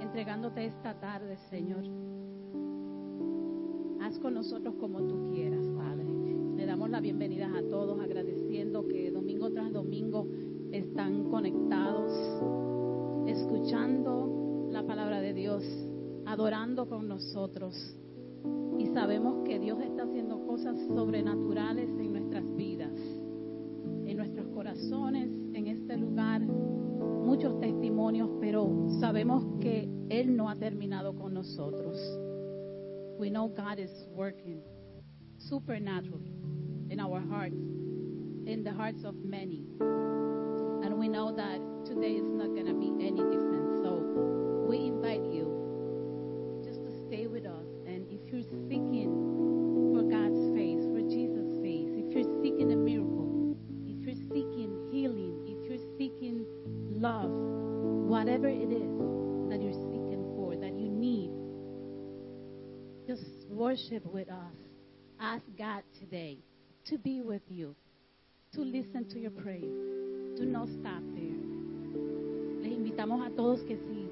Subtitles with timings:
[0.00, 1.82] entregándote esta tarde, Señor.
[4.00, 6.04] Haz con nosotros como tú quieras, Padre.
[6.56, 10.28] Le damos la bienvenida a todos, agradeciendo que domingo tras domingo
[10.70, 12.12] están conectados,
[13.26, 15.64] escuchando la palabra de Dios,
[16.24, 17.74] adorando con nosotros.
[18.78, 22.81] Y sabemos que Dios está haciendo cosas sobrenaturales en nuestras vidas,
[28.12, 31.98] testimonios, pero sabemos que Él no ha terminado con nosotros.
[33.18, 34.62] We know God is working
[35.38, 36.34] supernaturally
[36.90, 37.56] in our hearts,
[38.46, 39.64] in the hearts of many.
[39.80, 43.82] And we know that today is not going to be any different.
[43.82, 47.66] So we invite you just to stay with us.
[47.86, 49.01] And if you're seeking
[63.72, 64.54] worship with us.
[65.18, 66.36] Ask God today
[66.84, 67.74] to be with you,
[68.52, 69.64] to listen to your praise.
[70.36, 71.40] Do not stop there.
[72.60, 74.10] Les invitamos a todos que si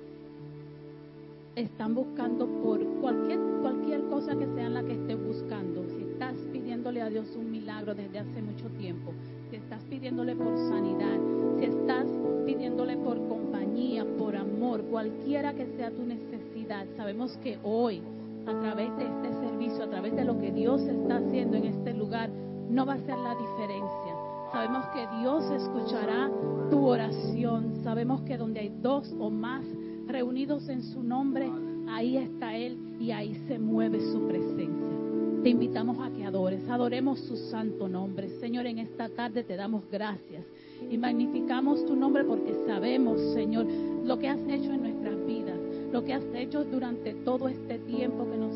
[1.57, 7.03] están buscando por cualquier, cualquier cosa que sea la que estés buscando, si estás pidiéndole
[7.03, 9.13] a Dios un milagro desde hace mucho tiempo,
[9.51, 11.21] si estás pidiéndole por sanidad,
[11.59, 12.07] si estás
[12.47, 18.01] pidiéndole por compañía, por amor, cualquiera que sea tu necesidad, sabemos que hoy,
[18.51, 21.95] a través de este servicio, a través de lo que Dios está haciendo en este
[21.95, 22.31] lugar,
[22.69, 24.15] no va a ser la diferencia.
[24.53, 26.29] Sabemos que Dios escuchará
[26.71, 27.83] tu oración.
[27.85, 29.65] Sabemos que donde hay dos o más
[30.07, 31.49] reunidos en su nombre,
[31.89, 34.91] ahí está Él y ahí se mueve su presencia.
[35.43, 38.29] Te invitamos a que adores, adoremos su santo nombre.
[38.41, 40.45] Señor, en esta tarde te damos gracias
[40.91, 43.67] y magnificamos tu nombre porque sabemos, Señor,
[44.05, 45.59] lo que has hecho en nuestras vidas,
[45.93, 48.50] lo que has hecho durante todo este tiempo que nos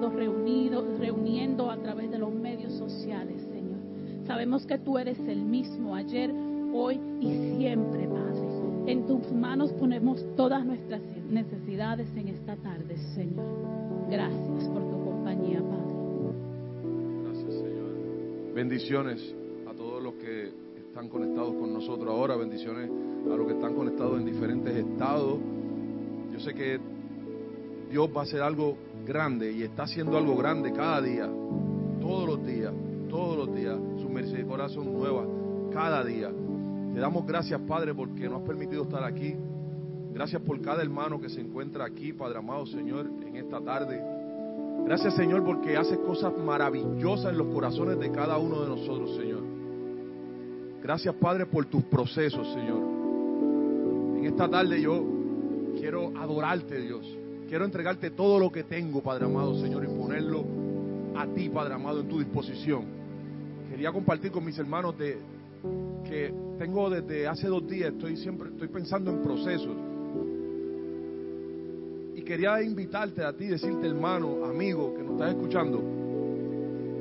[0.00, 3.78] estado reunidos, reuniendo a través de los medios sociales, Señor.
[4.26, 6.32] Sabemos que tú eres el mismo ayer,
[6.72, 8.40] hoy y siempre, Padre.
[8.86, 13.44] En tus manos ponemos todas nuestras necesidades en esta tarde, Señor.
[14.08, 15.94] Gracias por tu compañía, Padre.
[17.24, 18.54] Gracias, Señor.
[18.54, 19.34] Bendiciones
[19.68, 22.36] a todos los que están conectados con nosotros ahora.
[22.36, 22.90] Bendiciones
[23.26, 25.38] a los que están conectados en diferentes estados.
[26.32, 26.80] Yo sé que
[27.90, 31.28] Dios va a hacer algo grande y está haciendo algo grande cada día,
[32.00, 32.72] todos los días,
[33.08, 33.76] todos los días.
[34.00, 35.26] Sus misericordias son nuevas
[35.72, 36.30] cada día.
[36.94, 39.34] Te damos gracias, Padre, porque nos has permitido estar aquí.
[40.12, 44.00] Gracias por cada hermano que se encuentra aquí, Padre amado, Señor, en esta tarde.
[44.84, 49.42] Gracias, Señor, porque haces cosas maravillosas en los corazones de cada uno de nosotros, Señor.
[50.82, 52.82] Gracias, Padre, por tus procesos, Señor.
[54.18, 55.04] En esta tarde yo
[55.78, 57.19] quiero adorarte, Dios.
[57.50, 60.44] Quiero entregarte todo lo que tengo, Padre amado, Señor, y ponerlo
[61.16, 62.84] a ti, Padre amado, en tu disposición.
[63.68, 69.10] Quería compartir con mis hermanos que tengo desde hace dos días, estoy siempre, estoy pensando
[69.10, 69.76] en procesos.
[72.14, 75.82] Y quería invitarte a ti, decirte, hermano, amigo, que nos estás escuchando,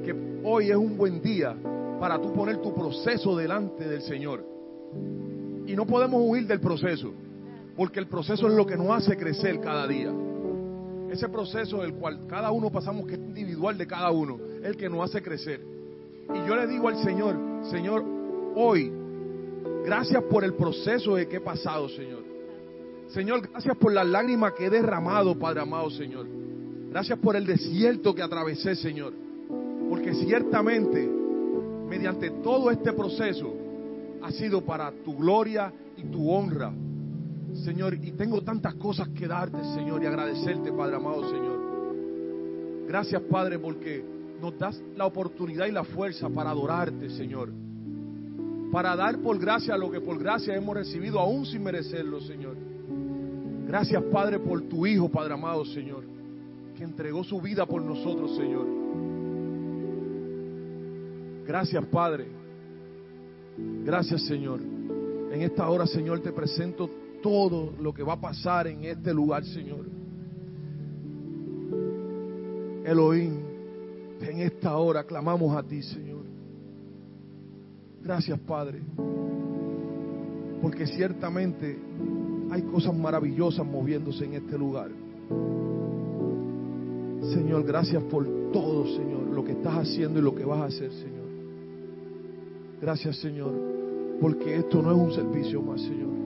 [0.03, 1.55] que hoy es un buen día
[1.99, 4.43] para tú poner tu proceso delante del Señor.
[5.67, 7.13] Y no podemos huir del proceso,
[7.77, 10.11] porque el proceso es lo que nos hace crecer cada día.
[11.11, 14.89] Ese proceso del cual cada uno pasamos, que es individual de cada uno, el que
[14.89, 15.59] nos hace crecer.
[16.33, 17.35] Y yo le digo al Señor,
[17.71, 18.03] Señor,
[18.55, 18.91] hoy,
[19.83, 22.23] gracias por el proceso de que he pasado, Señor.
[23.07, 26.27] Señor, gracias por las lágrimas que he derramado, Padre amado, Señor.
[26.91, 29.13] Gracias por el desierto que atravesé, Señor.
[29.89, 31.09] Porque ciertamente,
[31.87, 33.51] mediante todo este proceso,
[34.21, 36.71] ha sido para tu gloria y tu honra.
[37.63, 41.59] Señor, y tengo tantas cosas que darte, Señor, y agradecerte, Padre amado, Señor.
[42.87, 44.03] Gracias, Padre, porque
[44.41, 47.49] nos das la oportunidad y la fuerza para adorarte, Señor.
[48.71, 52.55] Para dar por gracia lo que por gracia hemos recibido, aún sin merecerlo, Señor.
[53.67, 56.03] Gracias, Padre, por tu Hijo, Padre amado, Señor,
[56.75, 58.65] que entregó su vida por nosotros, Señor.
[61.45, 62.27] Gracias, Padre.
[63.83, 64.59] Gracias, Señor.
[65.31, 66.89] En esta hora, Señor, te presento
[67.21, 69.85] todo lo que va a pasar en este lugar, Señor.
[72.85, 73.33] Elohim,
[74.21, 76.23] en esta hora clamamos a ti, Señor.
[78.03, 78.81] Gracias, Padre.
[80.61, 81.77] Porque ciertamente
[82.51, 84.89] hay cosas maravillosas moviéndose en este lugar.
[87.33, 90.91] Señor, gracias por todo, Señor, lo que estás haciendo y lo que vas a hacer,
[90.91, 91.19] Señor.
[92.81, 93.53] Gracias, Señor,
[94.19, 96.18] porque esto no es un servicio más, Señor.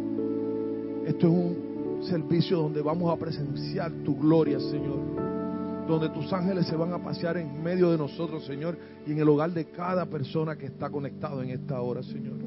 [1.06, 5.00] Esto es un servicio donde vamos a presenciar tu gloria, Señor.
[5.88, 9.28] Donde tus ángeles se van a pasear en medio de nosotros, Señor, y en el
[9.28, 12.38] hogar de cada persona que está conectado en esta hora, Señor.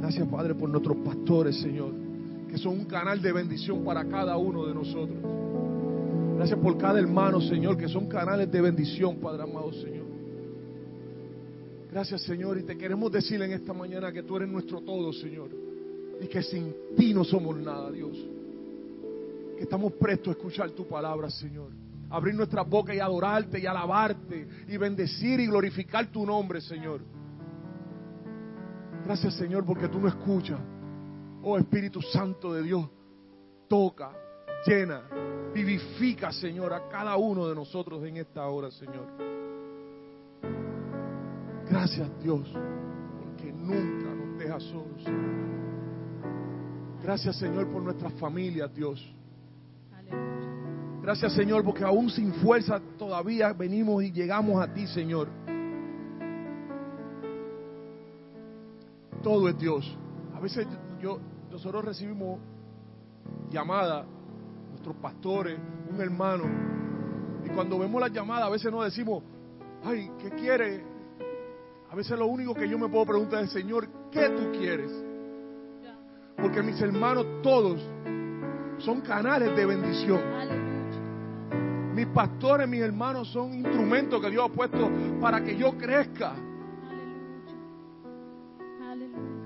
[0.00, 1.92] Gracias, Padre, por nuestros pastores, Señor,
[2.48, 5.18] que son un canal de bendición para cada uno de nosotros.
[6.36, 10.06] Gracias por cada hermano, Señor, que son canales de bendición, Padre amado, Señor.
[11.90, 15.50] Gracias, Señor, y te queremos decir en esta mañana que tú eres nuestro todo, Señor,
[16.20, 18.16] y que sin ti no somos nada, Dios.
[19.56, 21.70] Que estamos prestos a escuchar tu palabra, Señor.
[22.10, 27.00] Abrir nuestra boca y adorarte y alabarte y bendecir y glorificar tu nombre, Señor.
[29.04, 30.60] Gracias, Señor, porque tú no escuchas.
[31.42, 32.86] Oh Espíritu Santo de Dios,
[33.66, 34.12] toca,
[34.66, 35.02] llena,
[35.54, 39.06] vivifica, Señor, a cada uno de nosotros en esta hora, Señor.
[41.70, 42.46] Gracias, Dios,
[43.20, 45.04] porque nunca nos dejas solos.
[47.02, 49.14] Gracias, Señor, por nuestras familias, Dios.
[51.02, 55.28] Gracias, Señor, porque aún sin fuerza todavía venimos y llegamos a ti, Señor.
[59.22, 59.96] Todo es Dios.
[60.34, 60.66] A veces
[61.00, 61.18] yo,
[61.50, 62.38] nosotros recibimos
[63.50, 64.06] llamadas,
[64.70, 65.58] nuestros pastores,
[65.90, 66.44] un hermano,
[67.44, 69.22] y cuando vemos la llamada a veces nos decimos,
[69.82, 70.84] ay, ¿qué quiere?
[71.90, 75.09] A veces lo único que yo me puedo preguntar es, Señor, ¿qué tú quieres?
[76.40, 77.80] Porque mis hermanos todos
[78.78, 80.20] son canales de bendición.
[81.94, 84.90] Mis pastores, mis hermanos son instrumentos que Dios ha puesto
[85.20, 86.34] para que yo crezca.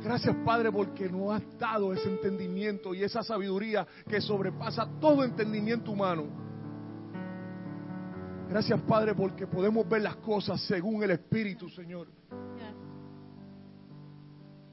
[0.04, 5.92] Gracias Padre porque nos has dado ese entendimiento y esa sabiduría que sobrepasa todo entendimiento
[5.92, 6.26] humano.
[8.50, 12.06] Gracias Padre porque podemos ver las cosas según el Espíritu, Señor.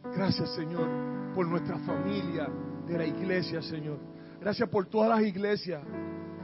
[0.03, 0.87] Gracias Señor
[1.33, 2.49] por nuestra familia
[2.87, 3.99] de la iglesia, Señor.
[4.39, 5.81] Gracias por todas las iglesias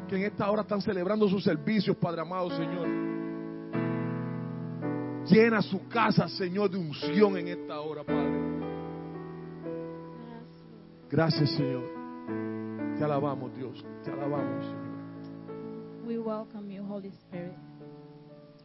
[0.08, 2.88] que en esta hora están celebrando sus servicios, Padre amado, Señor.
[5.26, 8.48] Llena su casa, Señor, de unción en esta hora, Padre.
[11.10, 11.84] Gracias, Señor.
[12.98, 13.86] Te alabamos, Dios.
[14.04, 16.06] Te alabamos, Señor.
[16.06, 17.58] We welcome you, Holy Spirit.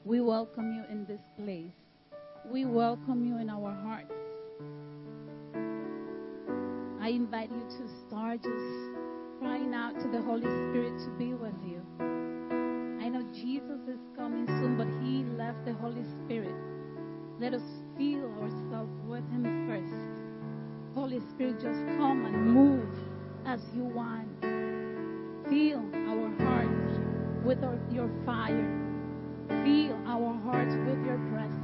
[0.04, 1.74] We welcome you in this place.
[2.52, 4.12] We welcome you in our hearts.
[7.02, 11.58] I invite you to start just crying out to the Holy Spirit to be with
[11.66, 11.82] you.
[11.98, 16.54] I know Jesus is coming soon, but He left the Holy Spirit.
[17.40, 17.62] Let us
[17.98, 20.94] feel ourselves with Him first.
[20.94, 22.86] Holy Spirit, just come and move
[23.46, 24.28] as you want.
[25.50, 28.78] Fill our hearts with our, your fire.
[29.48, 31.58] Fill our hearts with your presence.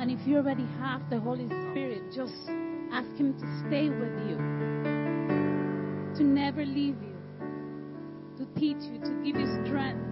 [0.00, 2.34] And if you already have the Holy Spirit, just
[2.92, 4.36] ask Him to stay with you,
[6.16, 7.16] to never leave you,
[8.38, 10.04] to teach you, to give you strength,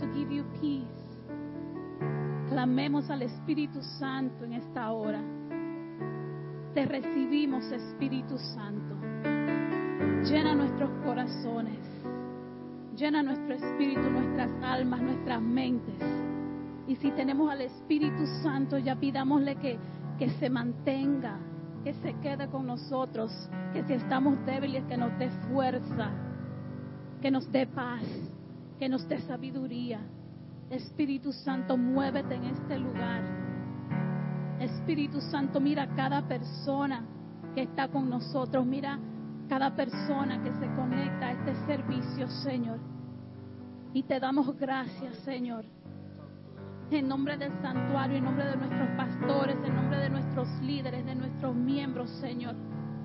[0.00, 0.84] to give you peace.
[2.48, 5.20] Clamemos al Espíritu Santo en esta hora.
[6.74, 8.94] Te recibimos, Espíritu Santo.
[10.24, 11.78] Llena nuestros corazones.
[12.96, 16.02] Llena nuestro espíritu, nuestras almas, nuestras mentes.
[16.88, 19.78] Y si tenemos al Espíritu Santo, ya pidámosle que,
[20.18, 21.38] que se mantenga,
[21.86, 23.30] que se quede con nosotros,
[23.72, 26.10] que si estamos débiles, que nos dé fuerza,
[27.22, 28.02] que nos dé paz,
[28.76, 30.00] que nos dé sabiduría.
[30.68, 33.22] Espíritu Santo, muévete en este lugar.
[34.58, 37.04] Espíritu Santo, mira cada persona
[37.54, 38.98] que está con nosotros, mira
[39.48, 42.80] cada persona que se conecta a este servicio, Señor.
[43.92, 45.64] Y te damos gracias, Señor.
[46.90, 51.16] En nombre del santuario, en nombre de nuestros pastores, en nombre de nuestros líderes, de
[51.16, 52.54] nuestros miembros, Señor.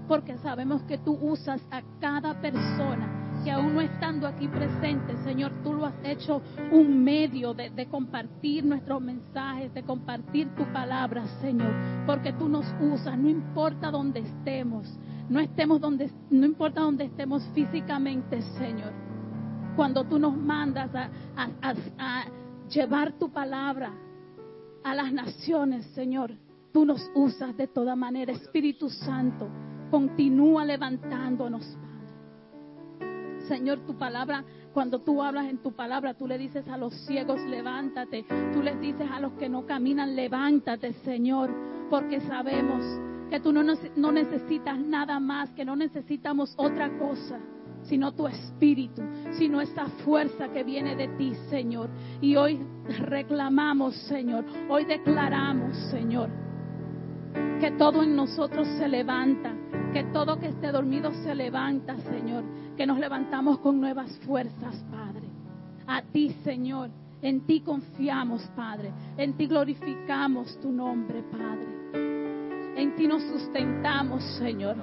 [0.07, 5.51] Porque sabemos que tú usas a cada persona que aún no estando aquí presente, Señor,
[5.63, 11.25] tú lo has hecho un medio de, de, compartir nuestros mensajes, de compartir tu palabra,
[11.41, 11.73] Señor,
[12.05, 14.87] porque tú nos usas, no importa dónde estemos,
[15.27, 18.93] no estemos donde, no importa dónde estemos físicamente, Señor.
[19.75, 22.25] Cuando tú nos mandas a
[22.71, 23.93] llevar tu palabra
[24.83, 26.31] a las naciones, Señor,
[26.71, 28.31] tú nos usas de toda manera.
[28.31, 29.47] Espíritu Santo,
[29.91, 31.77] continúa levantándonos,
[33.47, 37.41] Señor, tu palabra, cuando tú hablas en tu palabra, tú le dices a los ciegos,
[37.41, 38.25] levántate.
[38.53, 41.51] Tú les dices a los que no caminan, levántate, Señor,
[41.89, 42.81] porque sabemos
[43.29, 43.63] que tú no,
[43.97, 47.39] no necesitas nada más, que no necesitamos otra cosa
[47.83, 49.01] sino tu espíritu,
[49.37, 51.89] sino esa fuerza que viene de ti, Señor.
[52.21, 52.59] Y hoy
[52.99, 56.29] reclamamos, Señor, hoy declaramos, Señor,
[57.59, 59.53] que todo en nosotros se levanta,
[59.93, 62.45] Que todo que esté dormido se levanta, Señor.
[62.77, 65.27] Que nos levantamos con nuevas fuerzas, Padre.
[65.85, 66.89] A ti, Señor.
[67.21, 68.91] En ti confiamos, Padre.
[69.17, 71.81] En ti glorificamos tu nombre, Padre.
[72.77, 74.77] En ti nos sustentamos, Señor.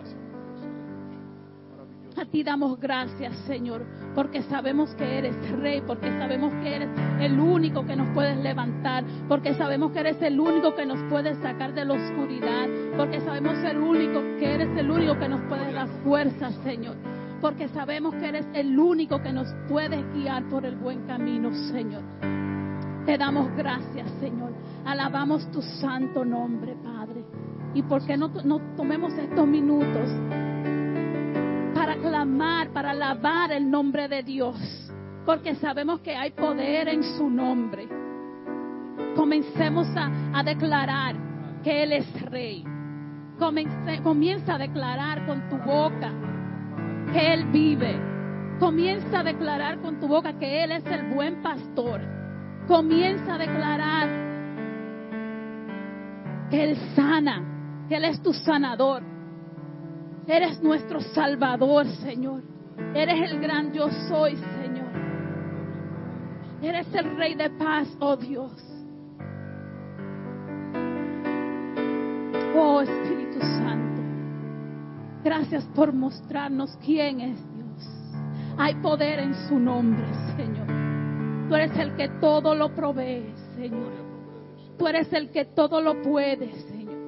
[2.19, 6.89] A ti damos gracias, Señor, porque sabemos que eres rey, porque sabemos que eres
[7.21, 11.41] el único que nos puedes levantar, porque sabemos que eres el único que nos puede
[11.41, 15.73] sacar de la oscuridad, porque sabemos el único que eres el único que nos puede
[15.73, 16.97] dar fuerza, Señor.
[17.41, 22.03] Porque sabemos que eres el único que nos puede guiar por el buen camino, Señor.
[23.07, 24.53] Te damos gracias, Señor.
[24.85, 27.25] Alabamos tu santo nombre, Padre.
[27.75, 28.29] Y porque no
[28.77, 30.11] tomemos estos minutos
[31.89, 34.59] para clamar, para alabar el nombre de Dios,
[35.25, 37.89] porque sabemos que hay poder en su nombre.
[39.17, 41.17] Comencemos a, a declarar
[41.65, 42.63] que Él es rey.
[43.39, 46.13] Comencé, comienza a declarar con tu boca
[47.11, 47.99] que Él vive.
[48.61, 52.03] Comienza a declarar con tu boca que Él es el buen pastor.
[52.67, 54.09] Comienza a declarar
[56.51, 59.18] que Él sana, que Él es tu sanador.
[60.29, 62.43] Eres nuestro Salvador, Señor.
[62.95, 64.89] Eres el gran yo soy, Señor.
[66.61, 68.53] Eres el Rey de paz, oh Dios.
[72.55, 74.03] Oh Espíritu Santo.
[75.25, 77.89] Gracias por mostrarnos quién es Dios.
[78.59, 80.05] Hay poder en su nombre,
[80.37, 80.67] Señor.
[81.49, 83.93] Tú eres el que todo lo provee, Señor.
[84.77, 86.99] Tú eres el que todo lo puede, Señor.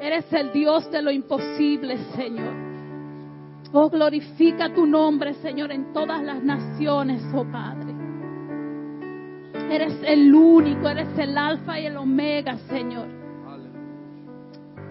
[0.00, 2.61] Eres el Dios de lo imposible, Señor.
[3.74, 7.94] Oh, glorifica tu nombre, Señor, en todas las naciones, oh Padre.
[9.70, 13.08] Eres el único, eres el alfa y el omega, Señor.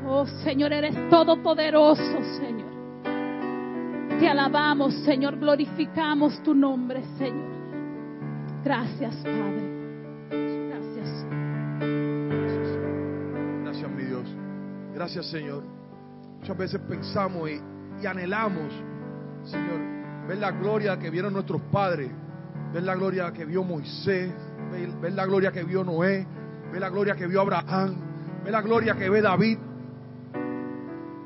[0.07, 2.71] Oh, Señor, eres todopoderoso, Señor.
[4.19, 7.51] Te alabamos, Señor, glorificamos tu nombre, Señor.
[8.63, 9.71] Gracias, Padre.
[10.69, 11.25] Gracias.
[13.63, 14.25] Gracias, mi Dios.
[14.95, 15.63] Gracias, Señor.
[16.39, 17.59] Muchas veces pensamos y,
[18.01, 18.73] y anhelamos,
[19.43, 19.79] Señor,
[20.27, 22.09] ver la gloria que vieron nuestros padres,
[22.73, 24.31] ver la gloria que vio Moisés,
[24.71, 26.25] ver, la gloria que vio Noé,
[26.71, 27.95] ver la gloria que vio Abraham,
[28.43, 29.57] ver la gloria que ve David.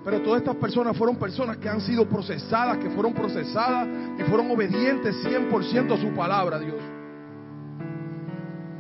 [0.03, 3.87] Pero todas estas personas fueron personas que han sido procesadas, que fueron procesadas
[4.19, 6.77] y fueron obedientes 100% a su palabra, Dios.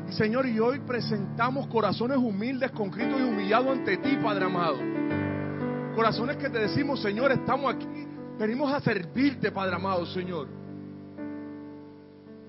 [0.09, 4.94] Señor, y hoy presentamos corazones humildes, concritos y humillados ante ti, Padre amado.
[5.95, 7.87] Corazones que te decimos, Señor, estamos aquí,
[8.37, 10.47] venimos a servirte, Padre amado, Señor.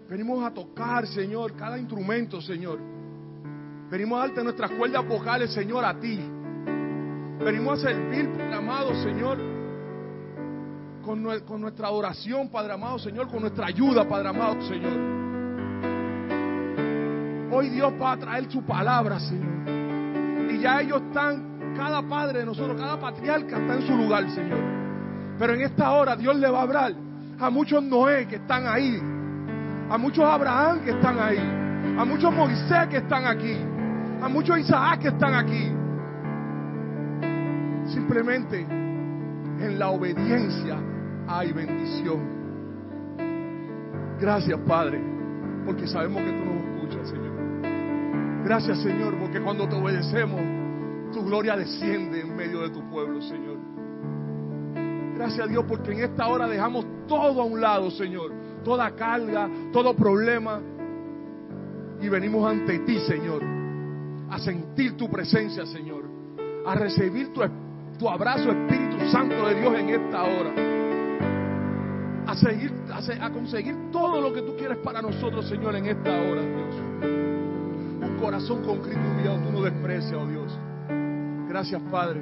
[0.08, 2.78] Venimos a tocar, Señor, cada instrumento, Señor.
[3.88, 6.18] Venimos a darte nuestras cuerdas vocales, Señor, a ti.
[7.38, 9.38] Venimos a servir, Padre amado, Señor,
[11.04, 14.92] con, con nuestra oración, Padre amado, Señor, con nuestra ayuda, Padre amado, Señor.
[17.52, 20.50] Hoy Dios va a traer su palabra, Señor.
[20.52, 24.58] Y ya ellos están, cada padre de nosotros, cada patriarca está en su lugar, Señor.
[25.38, 26.94] Pero en esta hora Dios le va a hablar
[27.38, 28.98] a muchos Noé que están ahí,
[29.90, 31.38] a muchos Abraham que están ahí,
[31.98, 33.56] a muchos Moisés que están aquí,
[34.22, 35.72] a muchos Isaac que están aquí.
[37.92, 40.78] Simplemente en la obediencia
[41.28, 42.36] hay bendición.
[44.18, 45.00] Gracias, Padre,
[45.66, 48.44] porque sabemos que tú nos escuchas, Señor.
[48.44, 50.55] Gracias, Señor, porque cuando te obedecemos,
[51.16, 53.56] tu gloria desciende en medio de tu pueblo, Señor.
[55.14, 58.32] Gracias a Dios porque en esta hora dejamos todo a un lado, Señor.
[58.62, 60.60] Toda carga, todo problema.
[62.02, 63.42] Y venimos ante ti, Señor.
[64.28, 66.04] A sentir tu presencia, Señor.
[66.66, 70.52] A recibir tu, abrazo, Espíritu Santo de Dios en esta hora.
[72.26, 76.10] A, seguir, a, a conseguir todo lo que tú quieres para nosotros, Señor, en esta
[76.10, 76.74] hora, Dios.
[78.02, 80.58] Un corazón con Cristo humillado tú no desprecias, oh Dios.
[81.56, 82.20] Gracias, Padre,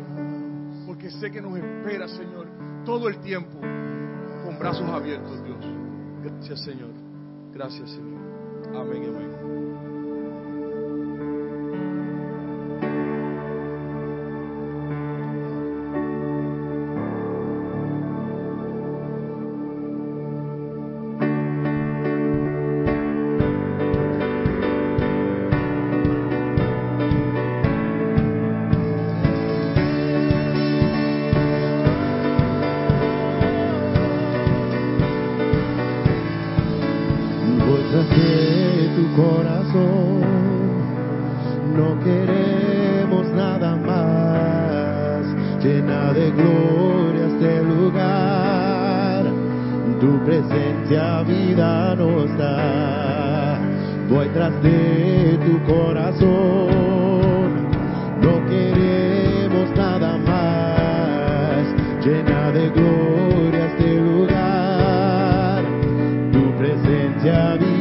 [0.87, 2.47] porque sé que nos espera, Señor,
[2.85, 3.59] todo el tiempo
[4.45, 5.59] con brazos abiertos, Dios.
[6.23, 6.91] Gracias, Señor.
[7.53, 8.21] Gracias, Señor.
[8.77, 9.74] Amén, amén.
[45.65, 49.25] llena de gloria este lugar.
[49.99, 53.59] Tu presencia vida nos da.
[54.11, 57.49] Voy tras de tu corazón.
[58.21, 61.65] No queremos nada más.
[62.05, 65.65] Llena de gloria este lugar.
[66.33, 67.74] Tu presencia vida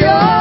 [0.00, 0.39] your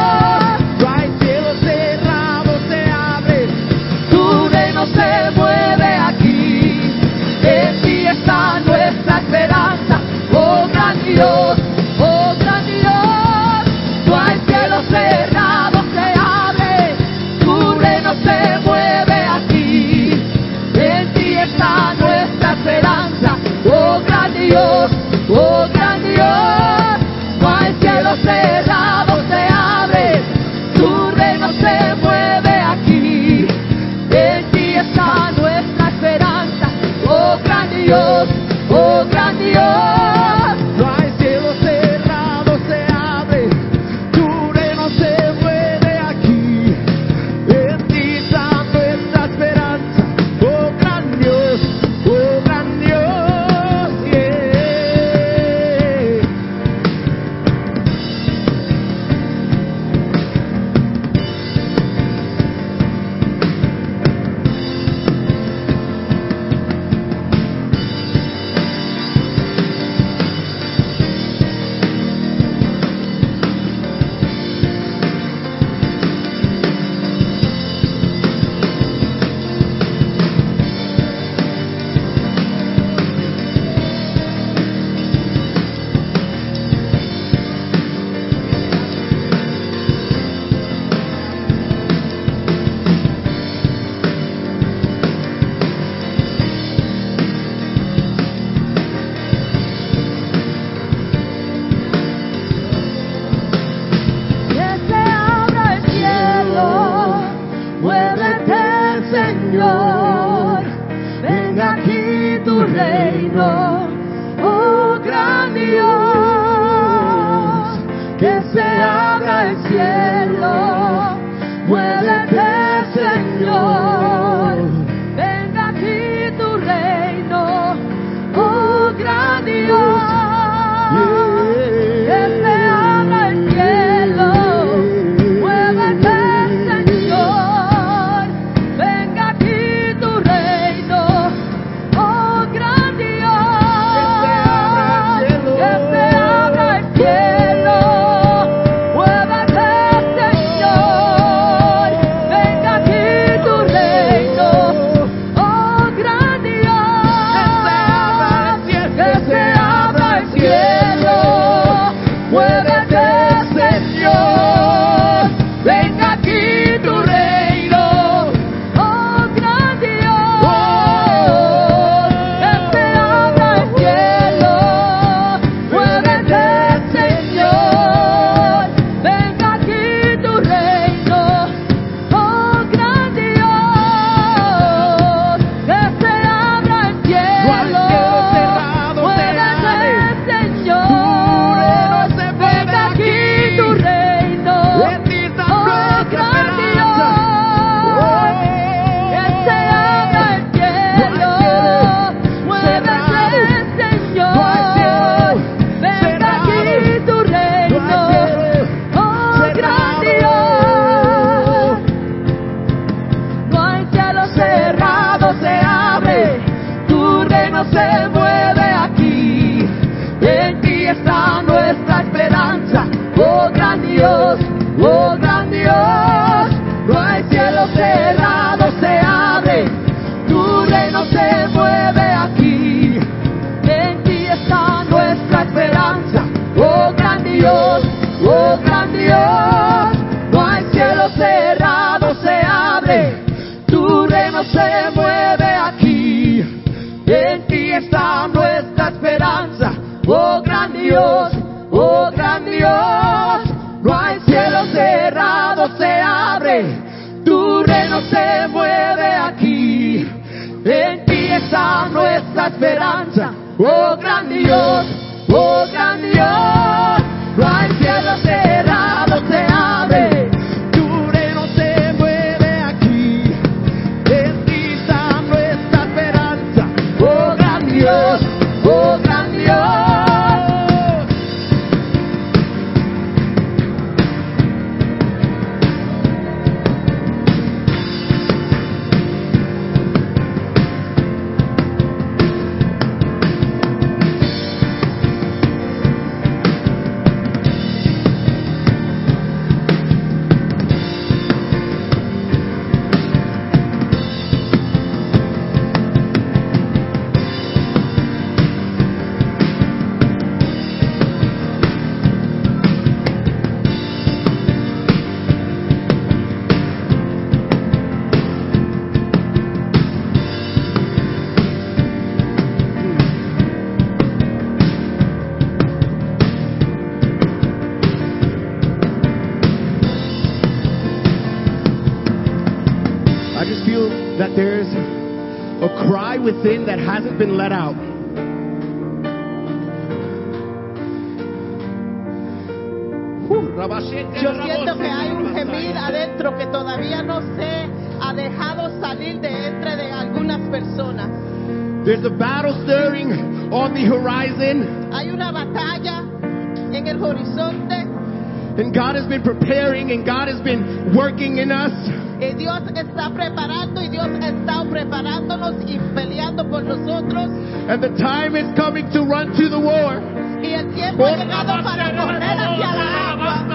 [362.79, 367.29] está preparando y Dios está preparándonos y peleando por nosotros
[367.69, 370.01] And the time is coming to run to the war.
[370.41, 373.45] y el tiempo ha llegado para correr hacia la agua.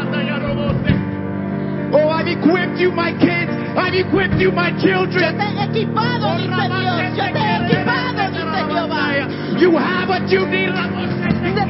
[1.97, 3.51] Oh, I've equipped you, my kids.
[3.79, 5.39] I've equipped you, my Yo children.
[5.39, 7.17] te he equipado, dice Dios.
[7.17, 9.61] Yo te he equipado, dice Jehová.
[9.61, 10.75] You have what you need.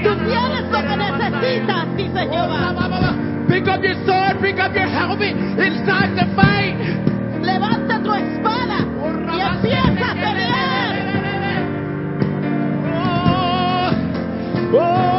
[0.03, 2.75] Tú tienes lo que necesitas, dice Jehová.
[3.49, 5.37] Pick up your sword, pick up your helmet.
[5.59, 6.75] It's time to fight.
[7.45, 8.79] Levanta tu espada
[9.33, 10.95] y empieza a pelear.
[14.73, 15.14] Oh, oh.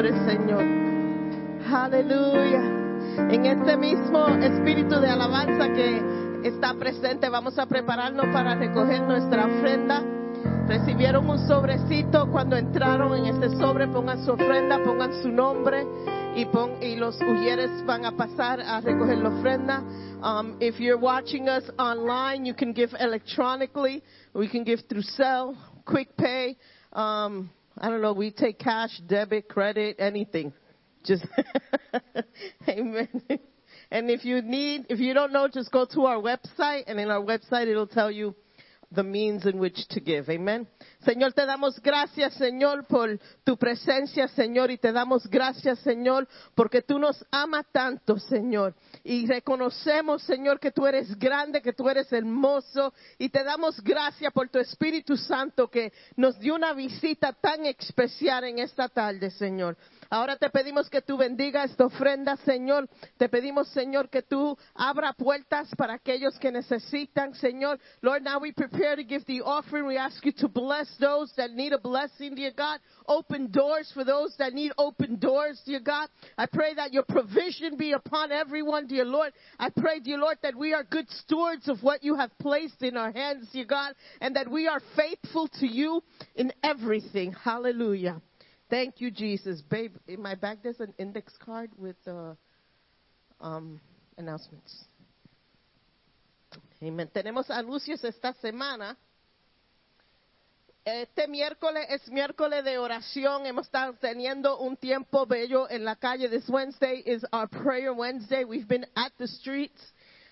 [0.00, 0.64] Nombre, Señor.
[1.72, 2.62] Aleluya.
[3.30, 9.46] En este mismo espíritu de alabanza que está presente, vamos a prepararnos para recoger nuestra
[9.46, 10.02] ofrenda.
[10.66, 15.84] Recibieron un sobrecito cuando entraron en ese sobre, pongan su ofrenda, pongan su nombre
[16.34, 19.82] y, los ujieres van a pasar a recoger la ofrenda.
[20.22, 24.02] Um, if you're watching us online, you can give electronically.
[24.32, 26.56] We can give through Cell, Quick Pay.
[26.92, 30.52] Um, I don't know, we take cash, debit, credit, anything.
[31.04, 31.26] Just,
[32.68, 33.08] amen.
[33.90, 37.10] And if you need, if you don't know, just go to our website and in
[37.10, 38.34] our website it'll tell you
[38.92, 40.28] the means in which to give.
[40.28, 40.66] Amen.
[41.04, 46.82] Señor, te damos gracias, Señor, por tu presencia, Señor, y te damos gracias, Señor, porque
[46.82, 48.74] tú nos amas tanto, Señor.
[49.04, 54.32] Y reconocemos, Señor, que tú eres grande, que tú eres hermoso, y te damos gracias
[54.32, 59.76] por tu Espíritu Santo que nos dio una visita tan especial en esta tarde, Señor.
[60.10, 62.88] Ahora te pedimos que tú bendiga esta ofrenda, Señor.
[63.16, 67.78] Te pedimos, Señor, que tú abra puertas para aquellos que necesitan, Señor.
[68.02, 69.86] Lord, now we prepare to give the offering.
[69.86, 72.80] We ask you to bless those that need a blessing, dear God.
[73.06, 76.08] Open doors for those that need open doors, dear God.
[76.36, 79.32] I pray that your provision be upon everyone, dear Lord.
[79.60, 82.96] I pray, dear Lord, that we are good stewards of what you have placed in
[82.96, 86.02] our hands, dear God, and that we are faithful to you
[86.34, 87.32] in everything.
[87.32, 88.20] Hallelujah.
[88.70, 89.60] Thank you, Jesus.
[89.62, 92.34] Babe, in my bag there's an index card with uh,
[93.40, 93.80] um,
[94.16, 94.84] announcements.
[96.80, 97.10] Amen.
[97.12, 98.96] Tenemos anuncios esta semana.
[100.84, 103.44] Este miércoles es miércoles de oración.
[103.44, 106.28] Hemos estado teniendo un tiempo bello en la calle.
[106.28, 108.44] This Wednesday is our prayer Wednesday.
[108.44, 109.80] We've been at the streets.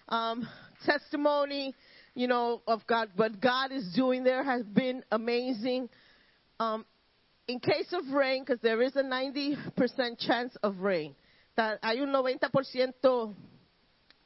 [0.08, 0.48] Um,
[0.86, 1.74] testimony,
[2.14, 5.88] you know, of God, what God is doing there has been amazing.
[6.60, 6.86] Um,
[7.48, 11.14] in case of rain, because there is a 90% chance of rain,
[11.82, 13.34] hay un 90%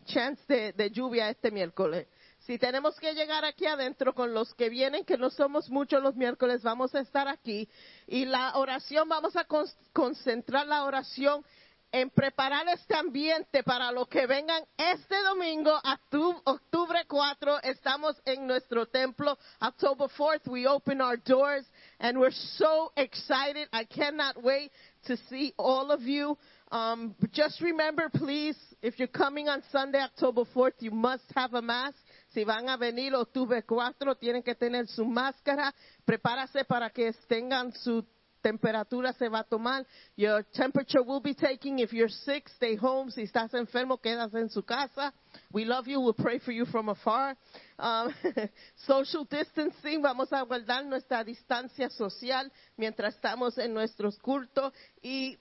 [0.06, 2.06] chance de, de lluvia este miércoles.
[2.40, 6.16] Si tenemos que llegar aquí adentro con los que vienen, que no somos muchos los
[6.16, 7.68] miércoles, vamos a estar aquí.
[8.08, 11.44] Y la oración, vamos a con- concentrar la oración
[11.92, 18.46] en preparar este ambiente para lo que vengan este domingo, octu- octubre 4, estamos en
[18.46, 19.38] nuestro templo.
[19.60, 21.64] October 4th, we open our doors
[22.02, 23.68] and we're so excited.
[23.72, 24.72] I cannot wait
[25.06, 26.36] to see all of you.
[26.70, 31.62] Um, just remember, please, if you're coming on Sunday, October 4th, you must have a
[31.62, 31.96] mask.
[32.34, 35.72] Si van a venir octubre 4, tienen que tener su máscara.
[36.04, 38.04] Prepárase para que tengan su
[38.42, 39.86] temperatura se va a tomar.
[40.16, 41.78] Your temperature will be taking.
[41.78, 43.10] If you're sick, stay home.
[43.10, 45.12] Si estás enfermo, quedas en su casa.
[45.52, 46.00] We love you.
[46.00, 47.36] We'll pray for you from afar.
[47.78, 48.12] Um,
[48.86, 50.02] social distancing.
[50.02, 54.72] Vamos a guardar nuestra distancia social mientras estamos en nuestros cultos.
[55.02, 55.38] Y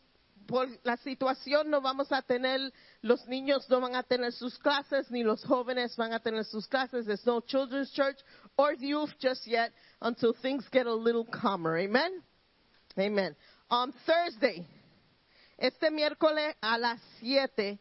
[0.47, 5.09] por la situación no vamos a tener, los niños no van a tener sus clases,
[5.09, 7.05] ni los jóvenes van a tener sus clases.
[7.05, 8.17] There's no children's church
[8.57, 9.71] or youth just yet
[10.01, 11.77] until things get a little calmer.
[11.77, 12.21] Amen?
[12.97, 13.35] Amen.
[13.69, 14.65] On Thursday,
[15.57, 17.79] este miércoles a las 7,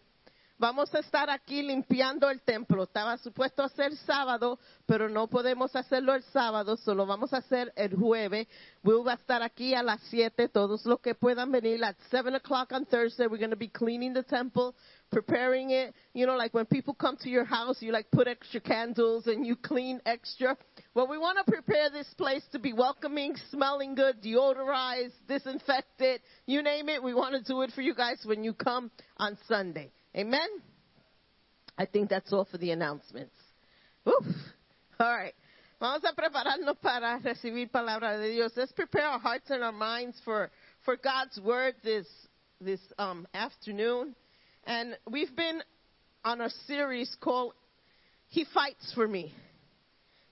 [0.56, 2.84] vamos a estar aquí limpiando el templo.
[2.84, 7.72] Estaba supuesto a ser sábado, pero no podemos hacerlo el sábado, solo vamos a hacer
[7.74, 8.46] el jueves.
[8.84, 11.84] We'll va a estar aquí a las 7, todos los que puedan venir.
[11.84, 14.76] At 7 o'clock on Thursday, we're going to be cleaning the temple,
[15.10, 15.94] preparing it.
[16.14, 19.46] You know, like when people come to your house, you like put extra candles and
[19.46, 20.56] you clean extra.
[20.94, 26.62] Well, we want to prepare this place to be welcoming, smelling good, deodorized, disinfected, you
[26.62, 27.02] name it.
[27.02, 29.90] We want to do it for you guys when you come on Sunday.
[30.16, 30.48] Amen?
[31.78, 33.34] I think that's all for the announcements.
[34.06, 34.26] Oof.
[34.98, 35.34] All right.
[35.80, 38.52] Vamos a prepararnos para recibir palabra de Dios.
[38.54, 40.50] Let's prepare our hearts and our minds for,
[40.84, 42.06] for God's word this,
[42.60, 44.14] this um, afternoon.
[44.70, 45.64] And we've been
[46.24, 47.54] on a series called
[48.28, 49.34] He Fights for Me.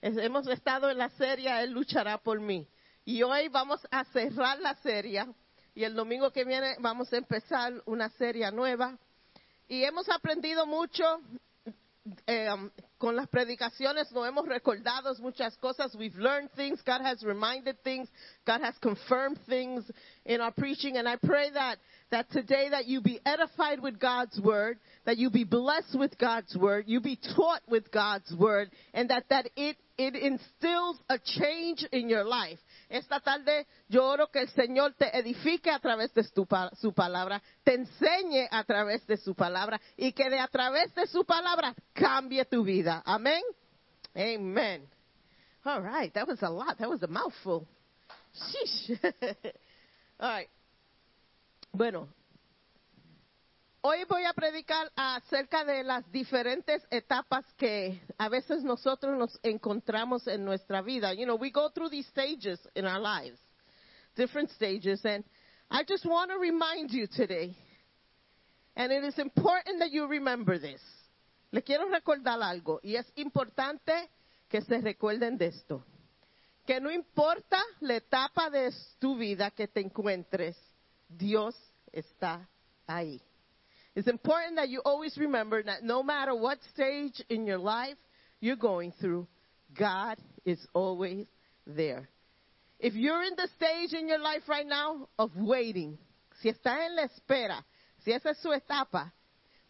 [0.00, 2.64] Hemos estado en la serie Él luchará por mí.
[3.04, 5.26] Y hoy vamos a cerrar la serie.
[5.74, 8.96] Y el domingo que viene vamos a empezar una serie nueva.
[9.66, 11.02] Y hemos aprendido mucho
[12.24, 15.94] eh, um, con las predicaciones nos hemos recordado muchas cosas.
[15.94, 16.80] We've learned things.
[16.82, 18.08] God has reminded things.
[18.46, 19.84] God has confirmed things
[20.24, 20.96] in our preaching.
[20.96, 21.78] And I pray that,
[22.10, 26.56] that today that you be edified with God's word, that you be blessed with God's
[26.56, 31.84] word, you be taught with God's word, and that, that it, it instills a change
[31.92, 32.58] in your life.
[32.88, 36.92] Esta tarde yo oro que el Señor te edifique a través de su, pa- su
[36.94, 41.24] palabra, te enseñe a través de su palabra y que de a través de su
[41.24, 43.02] palabra cambie tu vida.
[43.04, 43.42] Amén.
[44.16, 44.88] Amen.
[45.64, 46.78] All right, that was a lot.
[46.78, 47.66] That was a mouthful.
[48.34, 48.98] Sheesh.
[50.20, 50.48] All right.
[51.72, 52.08] Bueno,
[53.80, 60.26] hoy voy a predicar acerca de las diferentes etapas que a veces nosotros nos encontramos
[60.26, 61.12] en nuestra vida.
[61.14, 63.38] You know, we go through these stages in our lives,
[64.16, 65.24] different stages, and
[65.70, 67.54] I just want to remind you today,
[68.74, 70.80] and it is important that you remember this.
[71.50, 74.10] Le quiero recordar algo, y es importante
[74.48, 75.84] que se recuerden de esto.
[76.66, 80.56] Que no importa la etapa de tu vida que te encuentres,
[81.08, 81.54] Dios
[81.90, 82.46] está
[82.86, 83.22] ahí.
[83.98, 87.96] It's important that you always remember that no matter what stage in your life
[88.38, 89.26] you're going through,
[89.76, 91.26] God is always
[91.66, 92.08] there.
[92.78, 95.98] If you're in the stage in your life right now of waiting,
[96.40, 97.64] si estás en la espera,
[98.04, 99.12] si esa es su etapa,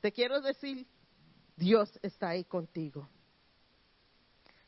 [0.03, 0.85] te quiero decir,
[1.57, 3.09] Dios está ahí contigo.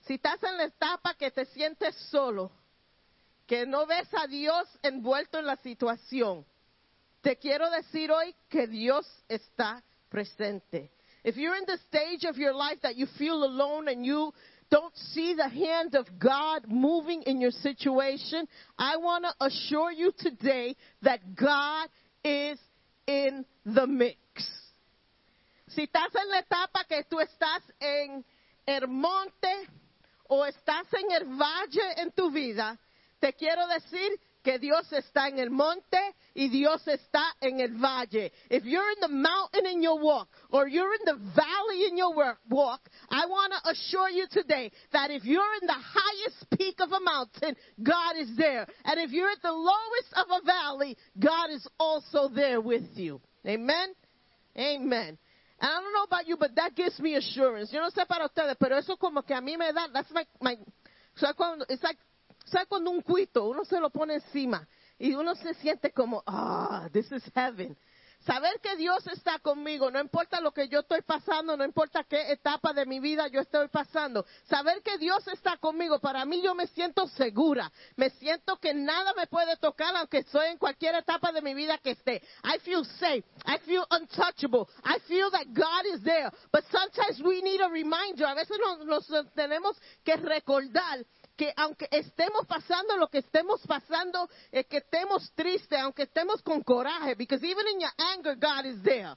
[0.07, 2.51] Si estás en la etapa que te sientes solo,
[3.47, 6.47] que no ves a Dios envuelto en la situación,
[7.23, 10.91] te quiero decir hoy que Dios está presente.
[11.23, 14.33] If you're in the stage of your life that you feel alone and you
[14.71, 18.47] don't see the hand of God moving in your situation,
[18.79, 21.89] I want to assure you today that God
[22.25, 22.59] is
[23.07, 24.17] in the mix.
[25.69, 28.25] Si estás en la etapa que tú estás en
[28.67, 29.69] el monte
[30.29, 32.79] o estás en el valle en tu vida,
[33.21, 35.99] te quiero decir que Dios está en el monte
[36.35, 38.33] y Dios está en el valle.
[38.51, 42.15] If you're in the mountain in your walk or you're in the valley in your
[42.15, 42.81] work, walk,
[43.11, 47.01] I want to assure you today that if you're in the highest peak of a
[47.01, 48.67] mountain, God is there.
[48.85, 53.21] And if you're at the lowest of a valley, God is also there with you.
[53.47, 53.95] Amen?
[54.57, 55.19] Amen.
[55.61, 57.71] And I don't know about you, but that gives me assurance.
[57.73, 60.25] Yo no sé para ustedes, pero eso como que a mí me da, that's my,
[60.41, 60.57] my,
[61.17, 61.99] ¿sabe cuando, it's like,
[62.45, 64.67] ¿sabe cuando un cuito uno se lo pone encima
[64.99, 67.77] y uno se siente como, ah, this is heaven?
[68.27, 72.33] Saber que Dios está conmigo, no importa lo que yo estoy pasando, no importa qué
[72.33, 74.27] etapa de mi vida yo estoy pasando.
[74.45, 77.73] Saber que Dios está conmigo, para mí yo me siento segura.
[77.97, 81.79] Me siento que nada me puede tocar aunque estoy en cualquier etapa de mi vida
[81.79, 82.23] que esté.
[82.45, 83.25] I feel safe.
[83.47, 84.67] I feel untouchable.
[84.85, 86.31] I feel that God is there.
[86.53, 88.27] But sometimes we need a reminder.
[88.27, 91.07] A veces nos, nos tenemos que recordar
[91.41, 96.63] que aunque estemos pasando lo que estemos pasando, eh, que estemos tristes, aunque estemos con
[96.63, 99.17] coraje, because even in your anger, God is there.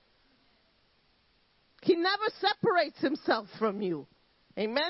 [1.82, 4.08] He never separates himself from you.
[4.58, 4.90] Amen.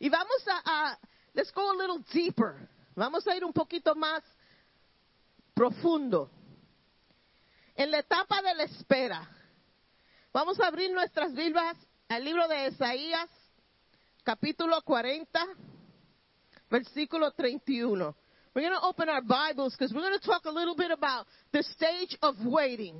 [0.00, 0.98] Y vamos a, a
[1.34, 2.56] let's go a little deeper.
[2.94, 4.22] Vamos a ir un poquito más
[5.52, 6.30] profundo.
[7.74, 9.28] En la etapa de la espera,
[10.32, 11.76] vamos a abrir nuestras Biblias
[12.08, 13.28] al libro de Isaías,
[14.26, 15.38] capítulo 40,
[16.68, 18.12] versículo 31.
[18.54, 21.26] We're going to open our Bibles because we're going to talk a little bit about
[21.52, 22.96] the stage of waiting.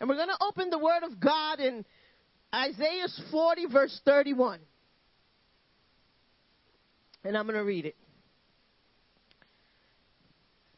[0.00, 1.84] And we're going to open the Word of God in
[2.54, 4.60] Isaiah 40, verse 31.
[7.24, 7.96] And I'm going to read it.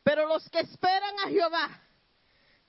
[0.02, 1.68] Pero los que esperan a Jehová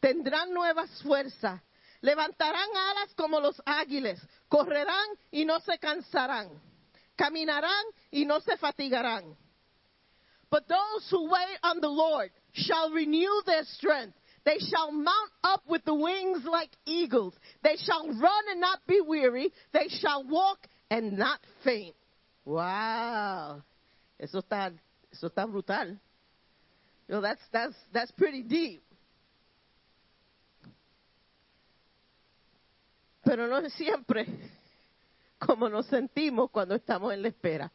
[0.01, 1.61] tendrán nuevas fuerzas,
[2.01, 6.49] levantarán alas como los águiles, correrán y no se cansarán,
[7.21, 9.35] caminarán y no se fatigarán.
[10.49, 14.17] But those who wait on the Lord shall renew their strength.
[14.43, 17.33] They shall mount up with the wings like eagles.
[17.63, 19.53] They shall run and not be weary.
[19.71, 20.59] They shall walk
[20.89, 21.95] and not faint.
[22.43, 23.61] Wow.
[24.19, 24.73] Eso está,
[25.13, 25.97] eso está brutal.
[27.07, 28.83] You know, that's, that's, that's pretty deep.
[33.23, 34.25] pero no siempre
[35.45, 37.71] como nos sentimos cuando estamos en la espera.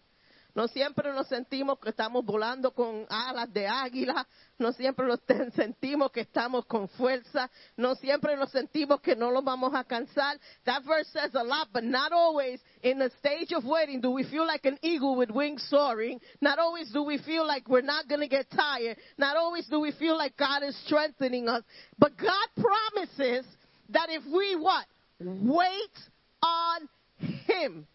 [0.55, 4.27] No siempre nos sentimos que estamos volando con alas de águila.
[4.59, 5.21] No siempre nos
[5.55, 7.51] sentimos que estamos con fuerza.
[7.77, 10.41] No siempre nos sentimos que no lo vamos a cansar.
[10.65, 14.25] That verse says a lot, but not always in the stage of waiting do we
[14.25, 16.23] feel like an eagle with wings soaring.
[16.41, 18.97] Not always do we feel like we're not going to get tired.
[19.19, 21.65] Not always do we feel like God is strengthening us.
[21.99, 23.45] But God promises
[23.91, 24.87] that if we what?
[25.21, 25.97] Wait
[26.43, 26.89] on
[27.19, 27.87] Him.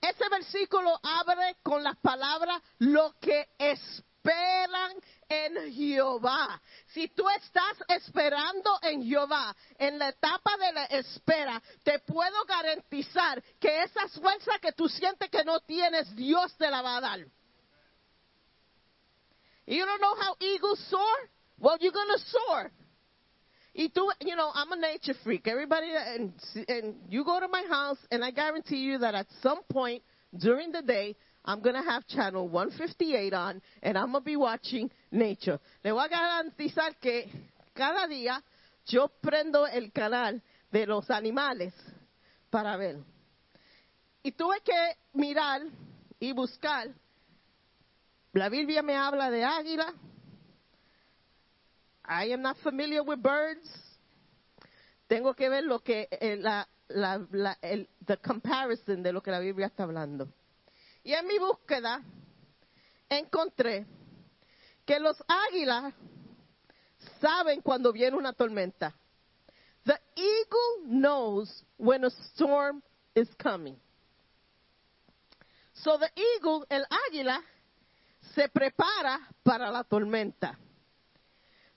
[0.00, 4.92] Ese versículo abre con las palabras lo que esperan
[5.28, 6.60] en Jehová.
[6.86, 13.42] Si tú estás esperando en Jehová, en la etapa de la espera, te puedo garantizar
[13.58, 17.20] que esa fuerza que tú sientes que no tienes, Dios te la va a dar.
[19.66, 21.30] You don't know how eagles soar?
[21.58, 22.70] Well, you're going to soar.
[23.78, 25.46] Y tú, you know, I'm a nature freak.
[25.46, 26.32] Everybody, and,
[26.66, 30.02] and you go to my house, and I guarantee you that at some point
[30.36, 31.14] during the day,
[31.44, 35.60] I'm going to have channel 158 on, and I'm going to be watching nature.
[35.84, 37.30] Le voy a garantizar que
[37.72, 38.42] cada día
[38.84, 41.72] yo prendo el canal de los animales
[42.50, 42.96] para ver.
[44.24, 45.60] Y tuve que mirar
[46.18, 46.88] y buscar.
[48.32, 49.94] La Biblia me habla de águila,
[52.08, 53.68] I am not familiar with birds.
[55.08, 59.30] Tengo que ver lo que eh, la, la, la, el the comparison de lo que
[59.30, 60.28] la Biblia está hablando.
[61.04, 62.02] Y en mi búsqueda
[63.10, 63.86] encontré
[64.86, 65.92] que los águilas
[67.20, 68.94] saben cuando viene una tormenta.
[69.84, 72.82] The eagle knows when a storm
[73.14, 73.76] is coming.
[75.74, 77.40] So the eagle, el águila,
[78.34, 80.58] se prepara para la tormenta.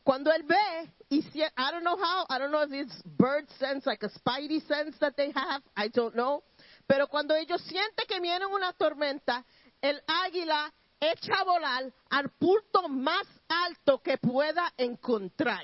[0.04, 3.48] Cuando él ve, y si, I don't know how, I don't know if it's bird
[3.60, 6.44] sense, like a spidey sense that they have, I don't know.
[6.88, 9.46] Pero cuando ellos sienten que viene una tormenta,
[9.82, 15.64] el águila echa a volar al punto más alto que pueda encontrar.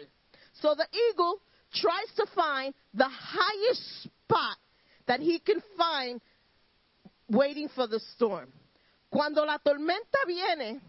[0.62, 1.42] So the eagle
[1.74, 4.58] tries to find the highest spot
[5.08, 6.22] that he can find
[7.28, 8.52] waiting for the storm.
[9.10, 10.80] Cuando la tormenta viene,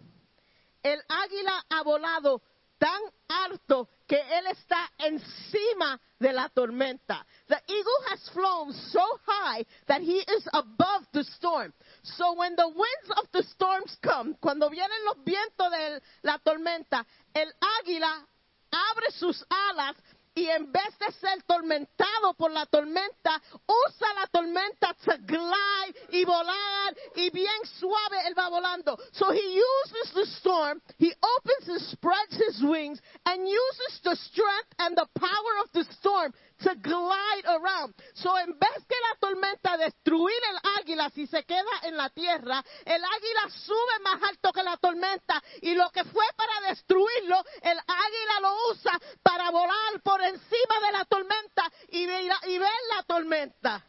[0.83, 2.41] el águila ha volado
[2.79, 7.26] tan alto que él está encima de la tormenta.
[7.49, 11.72] The eagle has flown so high that he is above the storm.
[12.03, 17.05] So when the winds of the storms come, cuando vienen los vientos de la tormenta,
[17.35, 17.53] el
[17.83, 18.26] águila
[18.70, 19.97] abre sus alas
[20.39, 26.24] y en vez de ser tormentado por la tormenta, usa la tormenta to glide y
[26.24, 28.97] volar y bien suave él va volando.
[29.12, 34.74] So he uses the storm, he opens and spreads his wings and uses the strength
[34.78, 37.95] and the power of the storm to glide around.
[38.15, 42.63] So en vez que la tormenta destruir el águila si se queda en la tierra,
[42.85, 47.79] el águila sube más alto que la tormenta y lo que fue para destruirlo, el
[47.79, 53.85] águila lo usa para volar por encima de la tormenta y y ver la tormenta.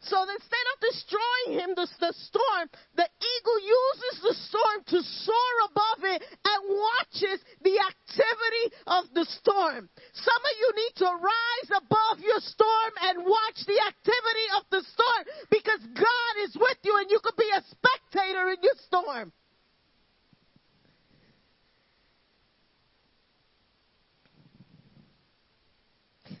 [0.00, 5.54] So instead of destroying him, the, the storm, the eagle uses the storm to soar
[5.68, 9.90] above it and watches the activity of the storm.
[10.14, 14.80] Some of you need to rise above your storm and watch the activity of the
[14.88, 19.32] storm because God is with you and you could be a spectator in your storm.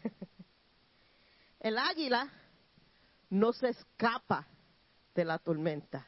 [1.60, 2.39] El águila
[3.30, 4.46] no se escapa
[5.14, 6.06] de la tormenta.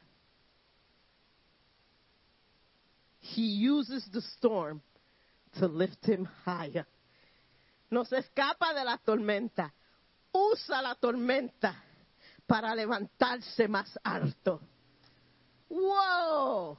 [3.19, 4.81] He uses the storm
[5.59, 6.85] to lift him higher.
[7.89, 9.71] No se escapa de la tormenta.
[10.33, 11.75] Usa la tormenta
[12.45, 14.59] para levantarse más alto.
[15.69, 16.77] ¡Wow!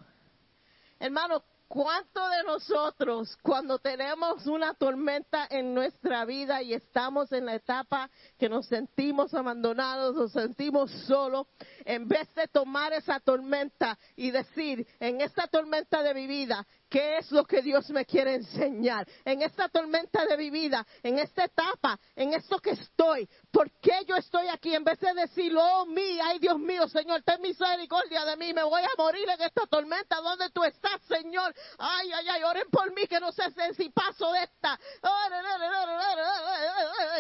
[1.00, 7.54] Hermano, ¿cuánto de nosotros cuando tenemos una tormenta en nuestra vida y estamos en la
[7.54, 11.46] etapa que nos sentimos abandonados, nos sentimos solos,
[11.84, 17.18] en vez de tomar esa tormenta y decir, en esta tormenta de mi vida, ¿qué
[17.18, 19.06] es lo que Dios me quiere enseñar?
[19.24, 24.04] En esta tormenta de mi vida, en esta etapa, en esto que estoy, ¿por qué
[24.06, 24.74] yo estoy aquí?
[24.74, 28.62] En vez de decir, oh, mí, ay Dios mío, Señor, ten misericordia de mí, me
[28.62, 31.54] voy a morir en esta tormenta, ¿dónde tú estás, Señor?
[31.78, 33.44] Ay, ay, ay, oren por mí que no sé
[33.76, 34.78] si paso de esta.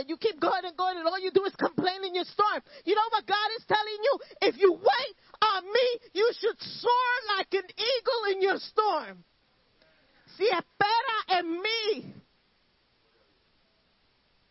[0.06, 2.62] You keep going and going and all you do is complain in your storm.
[2.84, 4.14] You know what God is telling you?
[4.54, 9.24] If you wait on me, you should soar like an eagle in your storm.
[10.36, 12.14] Si espera en mí,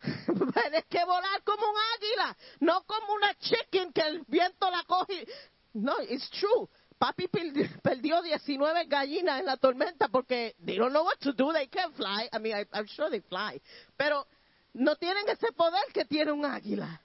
[0.52, 2.36] tienes que volar como un águila.
[2.60, 5.26] una chicken que el viento la coge.
[5.74, 6.68] No, it's true.
[6.98, 11.52] Papi perdi- perdió 19 gallinas en la tormenta porque they don't know what to do.
[11.52, 12.28] They can't fly.
[12.32, 13.60] I mean, I, I'm sure they fly.
[13.96, 14.26] Pero
[14.74, 17.00] no tienen ese poder que tiene un águila.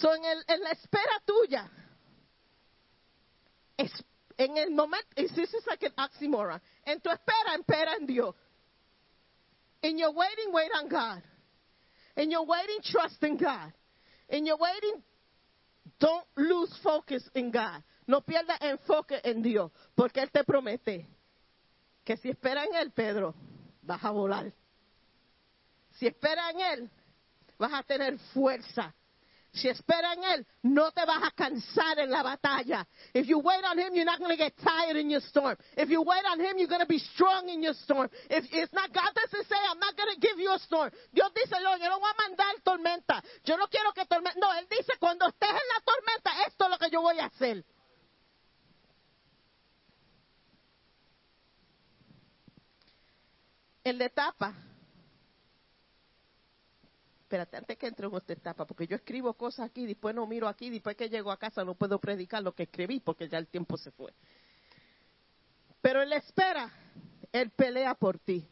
[0.00, 1.70] So, en, el, en la espera tuya,
[3.76, 3.92] es,
[4.38, 6.60] en el momento, this is like an oxymoron.
[6.86, 8.34] En tu espera, espera en Dios.
[9.82, 11.22] In your waiting, wait on God.
[12.16, 13.72] In your waiting, trust in God.
[14.28, 15.02] In your waiting,
[15.98, 17.82] don't lose focus in God.
[18.06, 21.06] No pierdas enfoque en Dios, porque Él te promete
[22.04, 23.34] que si espera en Él, Pedro,
[23.82, 24.52] vas a volar.
[25.98, 26.90] Si espera en Él,
[27.58, 28.94] vas a tener fuerza.
[29.52, 32.86] Si espera en Él, no te vas a cansar en la batalla.
[33.12, 35.56] If you wait on Him, you're not going to get tired in your storm.
[35.76, 38.08] If you wait on Him, you're going to be strong in your storm.
[38.30, 40.92] If it's not, God doesn't say, I'm not going to give you a storm.
[41.12, 43.22] Dios dice, no, yo no voy a mandar tormenta.
[43.44, 44.38] Yo no quiero que tormenta.
[44.38, 47.26] No, Él dice, cuando estés en la tormenta, esto es lo que yo voy a
[47.26, 47.64] hacer.
[53.82, 54.54] El de etapa.
[57.30, 60.48] Espérate, antes que entre en esta etapa, porque yo escribo cosas aquí, después no miro
[60.48, 63.46] aquí, después que llego a casa no puedo predicar lo que escribí porque ya el
[63.46, 64.12] tiempo se fue.
[65.80, 66.68] Pero Él espera,
[67.30, 68.44] Él pelea por ti.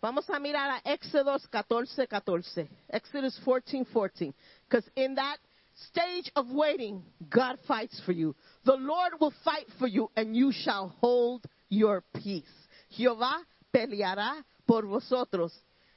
[0.00, 2.68] Vamos a mirar a Éxodos 14, 14.
[2.88, 4.32] Exodus 14, 14.
[4.68, 5.40] Because in that
[5.88, 8.36] stage of waiting, God fights for you.
[8.64, 12.46] The Lord will fight for you and you shall hold your peace.
[12.90, 15.52] Jehová peleará por vosotros.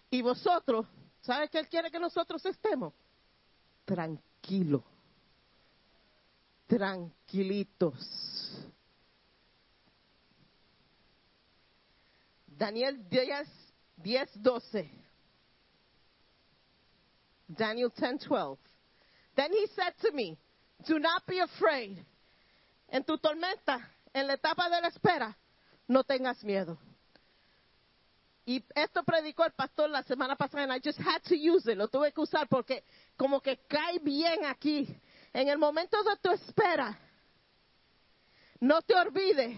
[0.10, 0.88] Y vosotros,
[1.28, 2.94] ¿sabe qué Él quiere que nosotros estemos?
[3.84, 4.84] Tranquilo.
[6.66, 8.74] Tranquilitos.
[12.48, 13.48] Daniel 10,
[13.98, 14.90] 10, 12.
[17.48, 18.58] Daniel 10, 12.
[19.36, 20.38] Then he said to me,
[20.88, 22.04] Do not be afraid.
[22.90, 25.38] En tu tormenta, en la etapa de la espera,
[25.88, 26.78] no tengas miedo.
[28.48, 31.78] Y esto predicó el pastor la semana pasada, and I just had to use it.
[31.78, 32.86] Lo tuve que usar porque
[33.18, 34.88] como que cae bien aquí.
[35.34, 36.98] En el momento de tu espera,
[38.62, 39.58] no te olvides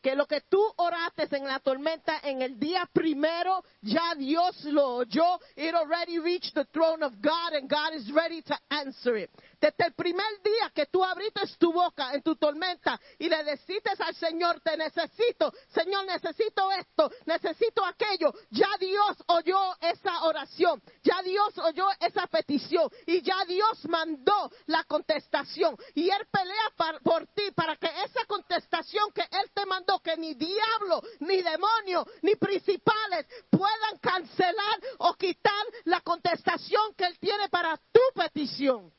[0.00, 4.86] que lo que tú oraste en la tormenta en el día primero, ya Dios lo
[4.96, 5.38] oyó.
[5.54, 9.30] It already reached the throne of God and God is ready to answer it.
[9.60, 13.90] Desde el primer día que tú abriste tu boca en tu tormenta y le deciste
[13.98, 21.20] al Señor, te necesito, Señor, necesito esto, necesito aquello, ya Dios oyó esa oración, ya
[21.22, 27.50] Dios oyó esa petición y ya Dios mandó la contestación y Él pelea por ti
[27.54, 33.26] para que esa contestación que Él te mandó, que ni diablo, ni demonio, ni principales
[33.50, 38.90] puedan cancelar o quitar la contestación que Él tiene para tu petición.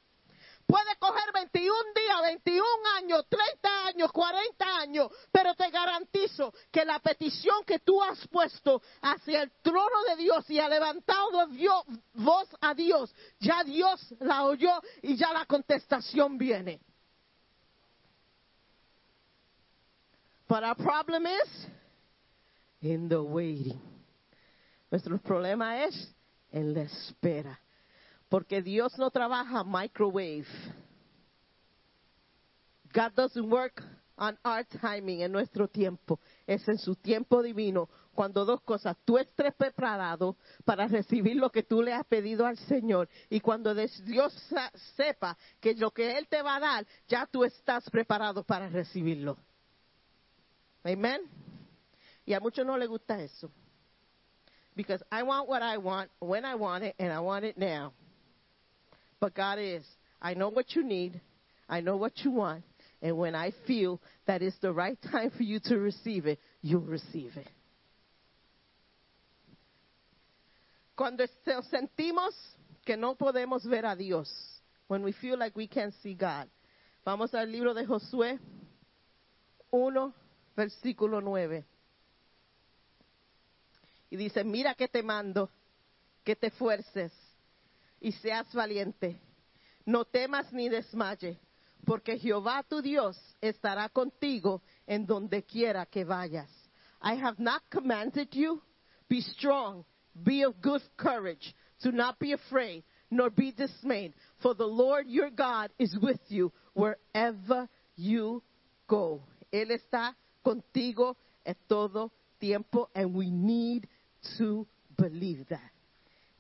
[0.72, 2.65] Puede coger 21 días, 21
[2.95, 8.82] años, 30 años, 40 años, pero te garantizo que la petición que tú has puesto
[9.01, 11.45] hacia el trono de Dios y ha levantado
[12.13, 16.80] voz a Dios, ya Dios la oyó y ya la contestación viene.
[20.47, 21.67] But our problem is
[22.80, 23.82] in the waiting.
[24.89, 26.15] Nuestro problema es
[26.49, 27.59] en la espera.
[28.32, 30.47] Porque Dios no trabaja microwave.
[32.93, 33.84] God doesn't work
[34.17, 36.17] on our timing, en nuestro tiempo.
[36.47, 37.89] Es en su tiempo divino.
[38.15, 42.57] Cuando dos cosas, tú estés preparado para recibir lo que tú le has pedido al
[42.57, 43.09] Señor.
[43.29, 44.34] Y cuando Dios
[44.95, 49.38] sepa que lo que Él te va a dar, ya tú estás preparado para recibirlo.
[50.86, 51.19] Amen.
[52.25, 53.51] Y a muchos no les gusta eso.
[54.73, 57.91] Because I want what I want, when I want it, and I want it now.
[59.22, 59.86] But God is,
[60.19, 61.22] I know what you need,
[61.69, 62.63] I know what you want,
[63.03, 66.82] and when I feel that it's the right time for you to receive it, you'll
[66.82, 67.47] receive it.
[70.95, 71.24] Cuando
[71.72, 72.34] sentimos
[72.84, 74.28] que no podemos ver a Dios,
[74.88, 76.47] when we feel like we can't see God,
[77.05, 78.39] vamos al libro de Josué
[79.72, 80.13] 1,
[80.57, 81.63] versículo 9.
[84.09, 85.49] Y dice, mira que te mando,
[86.26, 87.11] que te fuerces
[88.02, 89.22] y seas valiente.
[89.86, 91.39] No temas ni desmaye,
[91.86, 96.49] porque Jehová tu Dios estará contigo en donde quiera que vayas.
[97.02, 98.62] I have not commanded you,
[99.08, 99.86] be strong,
[100.24, 105.30] be of good courage, do not be afraid, nor be dismayed, for the Lord your
[105.30, 108.43] God is with you wherever you
[108.88, 109.22] go.
[109.52, 113.88] Él está contigo en todo tiempo, and we need
[114.38, 115.72] to believe that.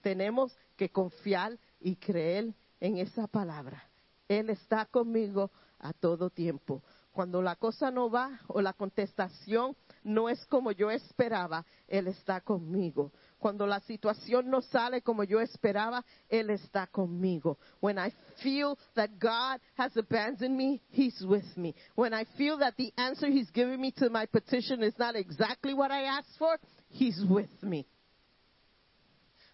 [0.03, 0.51] Tenemos
[0.81, 3.83] que confiar y creer en esa palabra.
[4.27, 6.81] Él está conmigo a todo tiempo.
[7.11, 12.41] Cuando la cosa no va o la contestación no es como yo esperaba, Él está
[12.41, 13.11] conmigo.
[13.37, 17.59] Cuando la situación no sale como yo esperaba, Él está conmigo.
[17.79, 18.11] When I
[18.41, 21.75] feel that God has abandoned me, He's with me.
[21.93, 25.75] When I feel that the answer He's giving me to my petition is not exactly
[25.75, 26.57] what I asked for,
[26.89, 27.85] He's with me.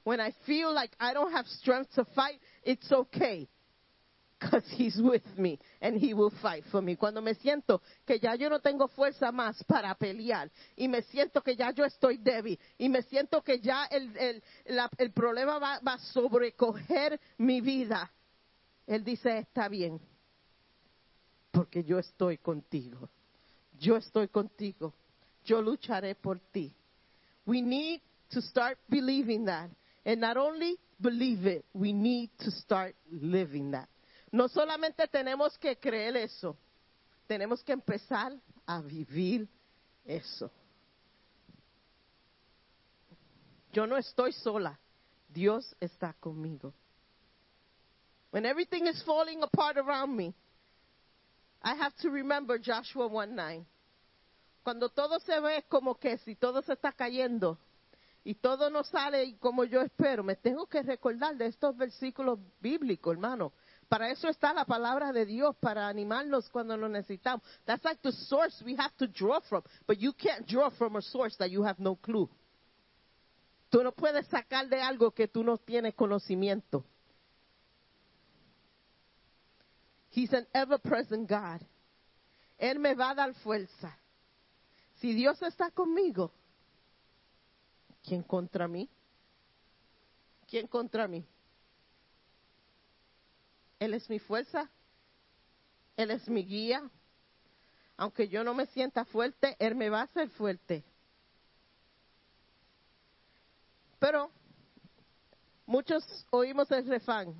[0.07, 3.49] When I feel like I don't have strength to fight, it's okay.
[4.39, 6.95] Because he's with me and he will fight for me.
[6.95, 11.43] Cuando me siento que ya yo no tengo fuerza más para pelear y me siento
[11.43, 15.59] que ya yo estoy débil y me siento que ya el, el, la- el problema
[15.59, 18.09] va, va a sobrecoger mi vida,
[18.85, 19.99] él dice, está bien,
[21.51, 23.09] porque yo estoy contigo.
[23.77, 24.93] Yo estoy contigo.
[25.43, 26.71] Yo lucharé por ti.
[27.45, 27.99] We need
[28.29, 29.69] to start believing that.
[30.07, 33.89] And not only believe it, we need to start living that.
[34.31, 36.55] No solamente tenemos que creer eso,
[37.27, 38.31] tenemos que empezar
[38.65, 39.49] a vivir
[40.05, 40.49] eso.
[43.73, 44.79] Yo no estoy sola.
[45.27, 46.73] Dios está conmigo.
[48.31, 50.33] When everything is falling apart around me,
[51.61, 53.65] I have to remember Joshua 1:9.
[54.63, 57.57] Cuando todo se ve como que si todo se está cayendo
[58.27, 63.13] y todo no sale como yo espero, me tengo que recordar de estos versículos bíblicos,
[63.13, 63.53] hermano.
[63.87, 67.41] Para eso está la palabra de Dios, para animarnos cuando lo necesitamos.
[67.63, 69.63] That's like the source we have to draw from.
[69.87, 72.29] But you can't draw from a source that you have no clue.
[73.69, 76.83] Tú no puedes sacar de algo que tú no tienes conocimiento.
[80.09, 81.61] He's an ever-present God.
[82.57, 83.97] Él me va a dar fuerza.
[84.99, 86.33] Si Dios está conmigo,
[88.07, 88.89] ¿quién contra mí?
[90.47, 91.25] ¿Quién contra mí?
[93.79, 94.69] Él es mi fuerza.
[95.97, 96.89] Él es mi guía.
[97.97, 100.83] Aunque yo no me sienta fuerte, Él me va a hacer fuerte.
[103.99, 104.31] Pero
[105.65, 107.35] muchos oímos el refrán.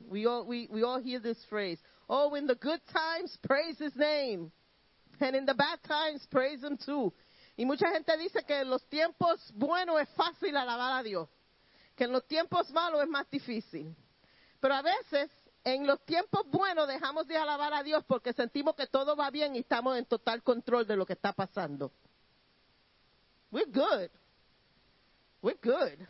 [0.00, 1.80] We all, we, we all hear this phrase.
[2.08, 4.52] Oh, in the good times, praise His name.
[5.20, 7.12] And in the bad times, praise Him too.
[7.58, 11.28] Y mucha gente dice que en los tiempos buenos es fácil alabar a Dios.
[11.96, 13.96] Que en los tiempos malos es más difícil.
[14.60, 15.28] Pero a veces,
[15.64, 19.56] en los tiempos buenos dejamos de alabar a Dios porque sentimos que todo va bien
[19.56, 21.90] y estamos en total control de lo que está pasando.
[23.50, 24.08] We're good.
[25.42, 26.06] We're good.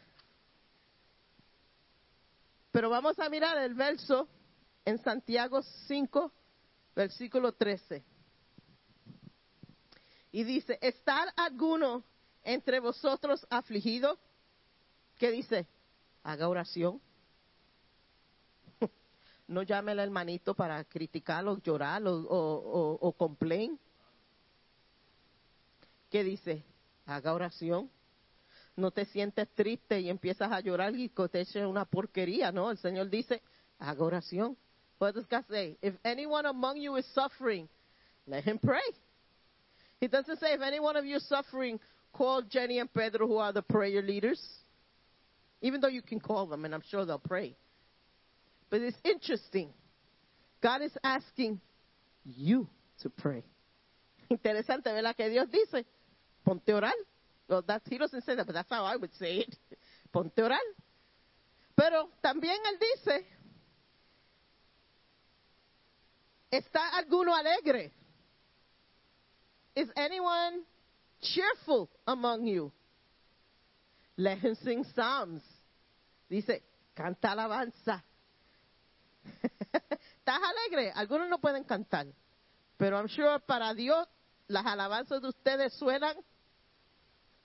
[2.70, 4.28] Pero vamos a mirar el verso
[4.84, 6.30] en Santiago 5,
[6.94, 8.04] versículo 13.
[10.30, 12.04] Y dice, ¿está alguno
[12.42, 14.18] entre vosotros afligido?
[15.18, 15.66] ¿Qué dice?
[16.22, 17.00] Haga oración.
[19.48, 23.80] No llame al hermanito para criticarlo, llorar o, o, o, complain.
[26.10, 26.62] ¿Qué dice?
[27.06, 27.90] Haga oración.
[28.76, 32.70] No te sientes triste y empiezas a llorar y te eche una porquería, ¿no?
[32.70, 33.40] El Señor dice,
[33.78, 34.54] haga oración.
[35.00, 35.78] What does God say?
[35.80, 37.68] If anyone among you is suffering,
[38.26, 38.82] let him pray.
[40.00, 41.80] He doesn't say if any one of you is suffering,
[42.12, 44.40] call Jenny and Pedro, who are the prayer leaders.
[45.60, 47.56] Even though you can call them, and I'm sure they'll pray.
[48.70, 49.70] But it's interesting.
[50.62, 51.60] God is asking
[52.24, 52.68] you
[53.02, 53.42] to pray.
[54.30, 55.16] Interesante, ¿verdad?
[55.16, 55.84] Que Dios dice,
[56.44, 56.92] ponte oral.
[57.48, 59.56] Well, that, he doesn't say that, but that's how I would say it.
[60.12, 60.58] Ponte oral.
[61.74, 63.26] Pero también Él dice,
[66.50, 67.92] ¿está alguno alegre?
[69.78, 70.64] Is anyone
[71.22, 72.72] cheerful among you?
[74.16, 75.42] Let him sing psalms.
[76.28, 76.62] Dice,
[76.96, 78.02] canta alabanza.
[79.72, 80.90] ¿Estás alegre?
[80.96, 82.08] Algunos no pueden cantar.
[82.76, 84.08] Pero I'm sure para Dios
[84.48, 86.16] las alabanzas de ustedes suenan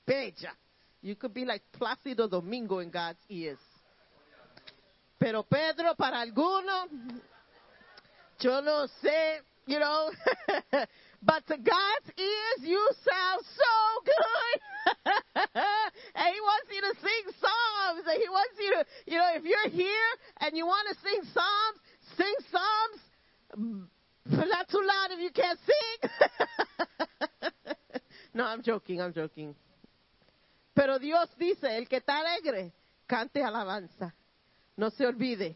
[0.04, 0.58] bella.
[1.04, 3.60] You could be like Plácido Domingo in God's ears.
[5.20, 6.90] Pero Pedro, para algunos,
[8.40, 10.12] yo no sé, you know,
[11.24, 13.74] but to God's ears, you sound so
[14.06, 15.14] good.
[16.16, 18.04] and He wants you to sing psalms.
[18.08, 20.12] And He wants you to, you know, if you're here
[20.42, 21.80] and you want to sing psalms,
[22.18, 23.84] sing psalms.
[24.26, 26.10] But not too loud if you can't sing.
[28.34, 29.56] no, I'm joking, I'm joking.
[30.74, 32.74] Pero Dios dice, el que está alegre,
[33.06, 34.14] cante alabanza.
[34.76, 35.56] No se olvide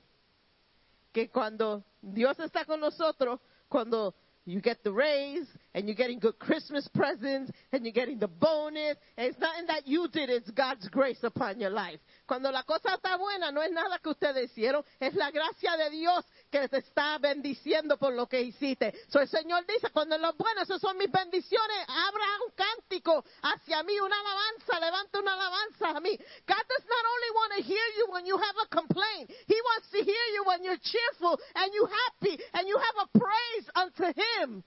[1.12, 3.39] que cuando Dios está con nosotros,
[3.70, 4.13] cuando
[4.45, 8.97] you get the raise and you're getting good Christmas presents and you're getting the bonus.
[9.18, 11.99] And it's nothing that you did, it's God's grace upon your life.
[12.28, 15.89] Cuando la cosa está buena, no es nada que ustedes hicieron, es la gracia de
[15.91, 18.93] Dios que te está bendiciendo por lo que hiciste.
[19.09, 23.84] So el Señor dice, cuando lo bueno, esas son mis bendiciones, abra un cántico hacia
[23.84, 26.18] mí, una alabanza, levanta una alabanza a mí.
[26.47, 29.89] God does not only want to hear you when you have a complaint, He wants
[29.91, 34.05] to hear you when you're cheerful and you happy and you have a praise unto
[34.13, 34.63] Him.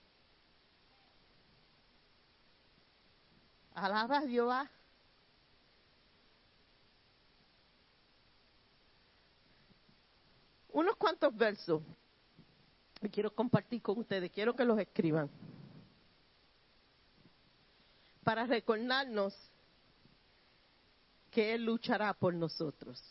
[3.81, 4.69] Alaba a Jehová.
[10.69, 11.81] Unos cuantos versos
[12.99, 15.31] que quiero compartir con ustedes, quiero que los escriban.
[18.23, 19.35] Para recordarnos
[21.31, 23.01] que Él luchará por nosotros.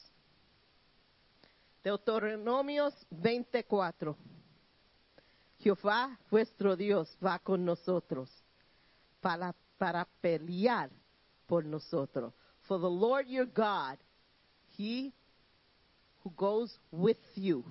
[1.82, 4.16] Deuteronomios 24.
[5.58, 8.30] Jehová vuestro Dios va con nosotros
[9.20, 10.90] para, para pelear
[11.48, 12.34] por nosotros.
[12.68, 13.96] For the Lord your God,
[14.76, 15.12] He
[16.22, 17.64] who goes with you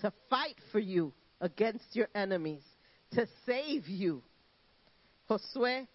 [0.00, 2.62] to fight for you against your enemies,
[3.12, 4.22] to save you.
[5.28, 5.88] Josué,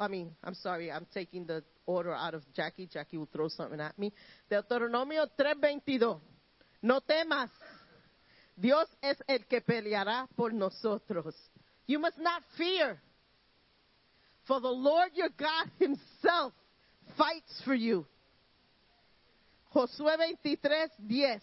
[0.00, 2.88] I mean, I'm sorry, I'm taking the order out of Jackie.
[2.92, 4.12] Jackie will throw something at me.
[4.50, 6.20] Deuteronomio 3:22.
[6.82, 7.50] No temas.
[8.56, 11.34] Dios es el que peleará por nosotros.
[11.86, 13.00] You must not fear.
[14.46, 16.52] For the Lord your God himself
[17.16, 18.06] fights for you.
[19.72, 21.42] Josué 23, 10.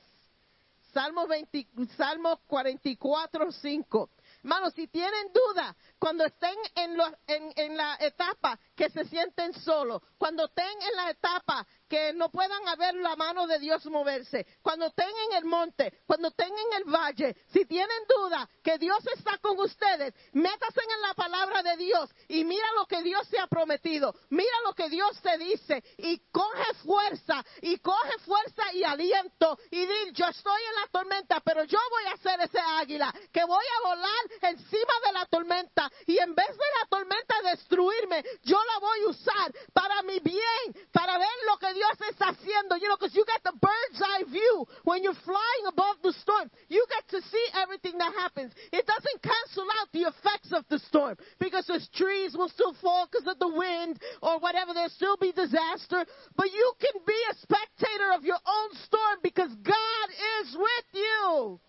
[0.93, 4.09] Salmo, 20, Salmo 44, 5.
[4.43, 9.53] Hermanos, si tienen duda, cuando estén en, lo- en, en la etapa que se sienten
[9.61, 14.47] solos, cuando estén en la etapa que no puedan ver la mano de Dios moverse,
[14.63, 18.97] cuando estén en el monte, cuando estén en el valle, si tienen duda que Dios
[19.15, 23.37] está con ustedes, métanse en la palabra de Dios y mira lo que Dios se
[23.37, 28.83] ha prometido, mira lo que Dios te dice y coge fuerza y coge fuerza y
[28.83, 33.13] aliento y di, yo estoy en la tormenta, pero yo voy a ser ese águila
[33.31, 38.23] que voy a volar encima de la tormenta y en vez de la tormenta destruirme,
[38.43, 42.77] yo voy a usar para mi bien, para ver lo que Dios está haciendo.
[42.77, 46.49] You know, because you get the bird's eye view when you're flying above the storm.
[46.69, 48.53] You get to see everything that happens.
[48.71, 53.07] It doesn't cancel out the effects of the storm because those trees will still fall
[53.11, 54.73] because of the wind or whatever.
[54.73, 56.05] There'll still be disaster.
[56.35, 60.07] But you can be a spectator of your own storm because God
[60.41, 61.59] is with you.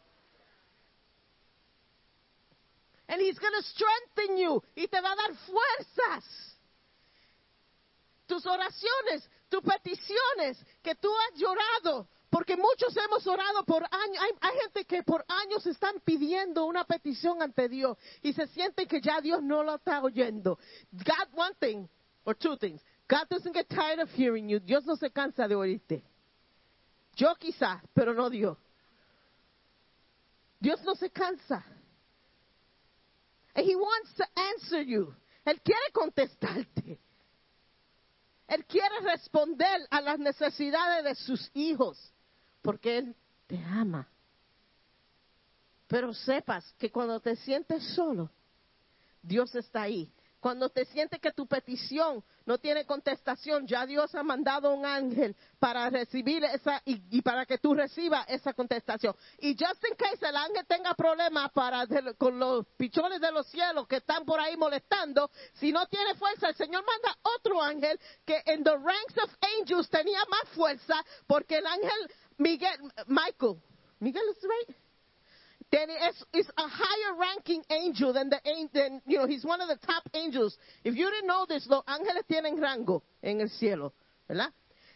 [3.09, 6.01] And He's going to strengthen you y te va a dar fuerzas.
[8.53, 14.18] Oraciones, tus peticiones que tú has llorado, porque muchos hemos orado por años.
[14.20, 18.86] Hay, hay gente que por años están pidiendo una petición ante Dios y se sienten
[18.86, 20.59] que ya Dios no lo está oyendo.
[20.92, 21.88] God, one thing,
[22.24, 22.80] or two things.
[23.09, 24.61] God doesn't get tired of hearing you.
[24.61, 26.03] Dios no se cansa de oírte.
[27.16, 28.57] Yo quizás, pero no Dios.
[30.61, 31.64] Dios no se cansa.
[33.55, 35.14] And he wants to answer you.
[35.44, 36.98] Él quiere contestarte.
[38.53, 42.12] Él quiere responder a las necesidades de sus hijos,
[42.61, 44.07] porque Él te ama.
[45.86, 48.30] Pero sepas que cuando te sientes solo,
[49.22, 50.12] Dios está ahí.
[50.43, 55.36] Cuando te sientes que tu petición no tiene contestación, ya Dios ha mandado un ángel
[55.61, 59.14] para recibir esa y, para que tú recibas esa contestación.
[59.38, 61.86] Y just in case el ángel tenga problemas para
[62.18, 66.49] con los pichones de los cielos que están por ahí molestando, si no tiene fuerza,
[66.49, 69.30] el Señor manda otro ángel que en the ranks of
[69.61, 70.97] angels tenía más fuerza
[71.28, 73.62] porque el ángel Miguel, Michael,
[74.01, 74.76] Miguel is right.
[75.72, 79.60] Then it's, it's a higher ranking angel than the an- than you know he's one
[79.60, 80.56] of the top angels.
[80.84, 83.94] If you didn't know this, los ángeles tienen rango en el cielo,
[84.28, 84.52] ¿verdad?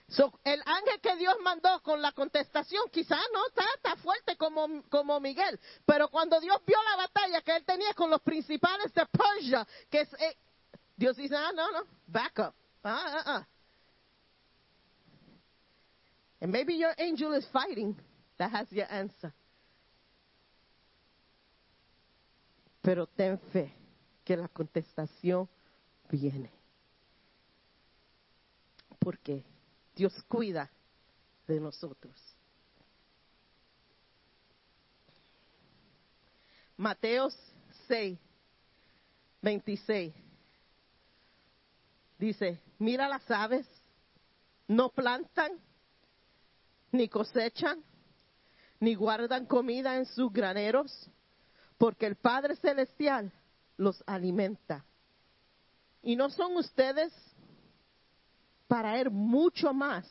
[0.09, 4.83] So, el ángel que Dios mandó con la contestación quizás no está tan fuerte como,
[4.89, 9.05] como Miguel, pero cuando Dios vio la batalla que él tenía con los principales de
[9.07, 10.37] Persia, que es, eh,
[10.95, 12.55] Dios dice, ah, no, no, back up.
[12.85, 13.47] Ah, ah, ah.
[16.41, 17.97] And maybe your angel is fighting
[18.39, 19.33] that has your answer.
[22.87, 23.75] Pero ten fe
[24.25, 25.49] que la contestación
[26.09, 26.53] viene.
[29.01, 29.43] Porque
[29.97, 30.71] Dios cuida
[31.49, 32.15] de nosotros.
[36.77, 37.37] Mateos
[37.89, 38.17] 6,
[39.43, 40.15] 26.
[42.21, 43.67] Dice, mira las aves,
[44.69, 45.59] no plantan,
[46.93, 47.83] ni cosechan,
[48.79, 51.11] ni guardan comida en sus graneros,
[51.79, 53.33] porque el Padre Celestial
[53.77, 54.85] los alimenta.
[56.03, 57.13] ¿Y no son ustedes
[58.69, 60.07] para él mucho más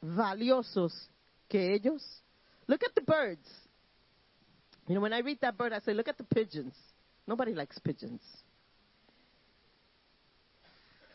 [0.00, 1.10] valiosos
[1.48, 2.02] que ellos?
[2.66, 3.48] Look at the birds.
[4.86, 6.74] You know, when I read that bird, I say, look at the pigeons.
[7.26, 8.22] Nobody likes pigeons.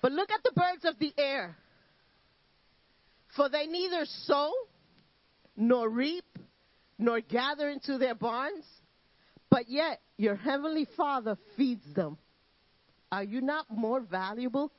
[0.01, 1.57] But look at the birds of the air.
[3.35, 4.53] For they neither sow,
[5.57, 6.23] nor reap,
[6.97, 8.65] nor gather into their barns,
[9.49, 12.17] but yet your heavenly Father feeds them.
[13.11, 14.71] Are you not more valuable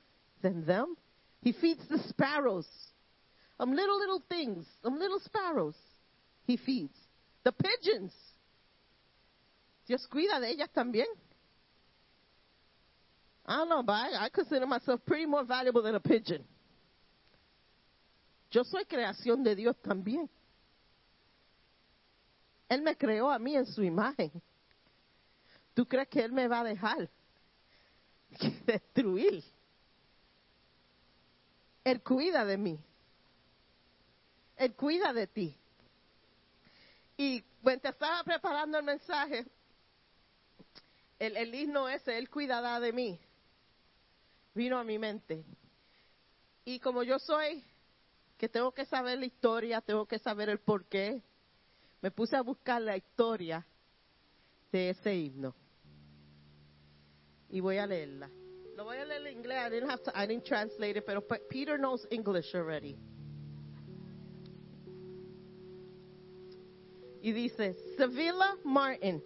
[0.43, 0.97] than them?
[1.43, 2.67] He feeds the sparrows.
[3.59, 5.77] Um, little, little things, um, little sparrows.
[6.45, 6.97] He feeds.
[7.45, 8.13] The pigeons.
[9.87, 11.07] Dios cuida de ellas también.
[13.47, 16.43] I don't know, but I, I consider myself pretty more valuable than a pigeon.
[18.51, 20.29] Yo soy creación de Dios también.
[22.69, 24.31] Él me creó a mí en su imagen.
[25.75, 27.09] ¿Tú crees que Él me va a dejar
[28.67, 29.45] destruir?
[31.85, 32.79] Él cuida de mí.
[34.57, 35.57] Él cuida de ti.
[37.17, 39.47] Y cuando estaba preparando el mensaje,
[41.19, 43.19] el, el himno ese, Él cuidará de mí,
[44.55, 45.45] vino a mi mente.
[46.65, 47.63] Y como yo soy,
[48.37, 51.23] que tengo que saber la historia, tengo que saber el porqué,
[52.07, 53.67] me puse a buscar la historia
[54.71, 55.53] de ese himno.
[57.51, 58.31] Y voy a leerla.
[58.77, 59.67] Lo voy a leer en inglés.
[59.67, 61.21] I didn't have to, I didn't translate it, pero
[61.51, 62.97] Peter knows English already.
[67.25, 69.21] Y dice, Sevilla Martin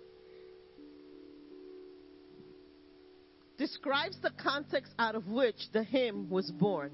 [3.58, 6.92] describes the context out of which the hymn was born.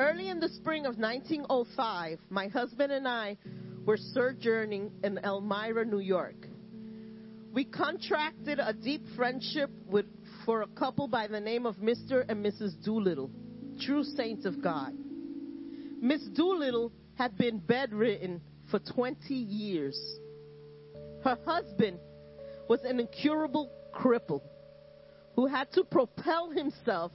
[0.00, 3.36] Early in the spring of 1905, my husband and I
[3.84, 6.46] were sojourning in Elmira, New York.
[7.52, 10.06] We contracted a deep friendship with,
[10.46, 12.24] for a couple by the name of Mr.
[12.28, 12.82] and Mrs.
[12.84, 13.30] Doolittle,
[13.80, 14.92] true saints of God.
[16.00, 18.40] Miss Doolittle had been bedridden
[18.70, 20.00] for 20 years.
[21.24, 21.98] Her husband
[22.68, 24.42] was an incurable cripple
[25.34, 27.12] who had to propel himself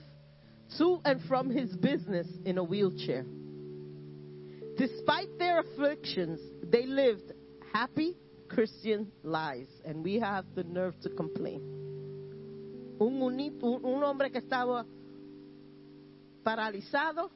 [0.78, 3.24] to and from his business in a wheelchair.
[4.76, 6.38] Despite their afflictions,
[6.70, 7.32] they lived
[7.72, 8.16] happy
[8.48, 11.60] Christian lives, and we have the nerve to complain.
[13.00, 14.86] Un, uni- un- un hombre que estaba
[16.44, 17.30] paralizado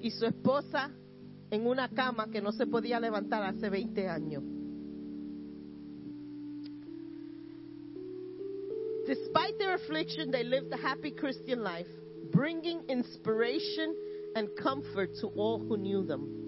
[0.00, 0.90] y su esposa
[1.50, 4.42] en una cama que no se podía levantar hace 20 años.
[9.06, 11.86] Despite their affliction, they lived a happy Christian life,
[12.32, 13.94] bringing inspiration
[14.34, 16.45] and comfort to all who knew them.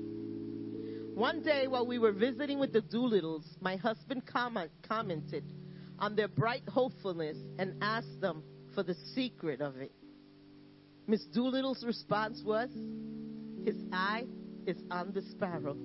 [1.19, 5.43] One day, while we were visiting with the Doolittles, my husband comment, commented
[5.99, 9.91] on their bright hopefulness and asked them for the secret of it.
[11.09, 12.71] Miss Doolittle's response was,
[13.65, 14.27] His eye
[14.65, 15.77] is on the sparrow,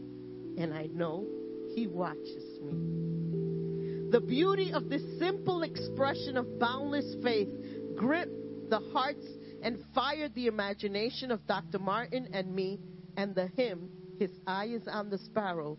[0.60, 1.26] and I know
[1.74, 4.12] he watches me.
[4.12, 7.50] The beauty of this simple expression of boundless faith
[7.96, 9.26] gripped the hearts
[9.64, 11.80] and fired the imagination of Dr.
[11.80, 12.80] Martin and me,
[13.18, 15.78] and the hymn, His Eye is on the Sparrow,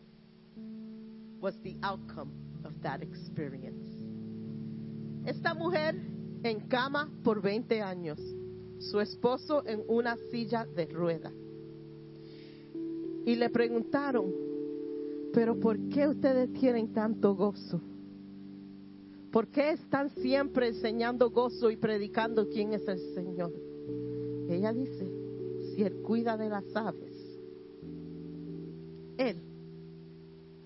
[1.40, 2.32] was the outcome
[2.65, 3.85] of that experience.
[5.27, 5.94] Esta mujer
[6.43, 8.19] en cama por 20 años,
[8.78, 11.32] su esposo en una silla de rueda.
[13.24, 14.32] Y le preguntaron,
[15.32, 17.81] pero ¿por qué ustedes tienen tanto gozo?
[19.32, 23.52] ¿Por qué están siempre enseñando gozo y predicando quién es el Señor?
[24.48, 25.11] Ella dice,
[25.74, 27.14] si Él cuida de las aves,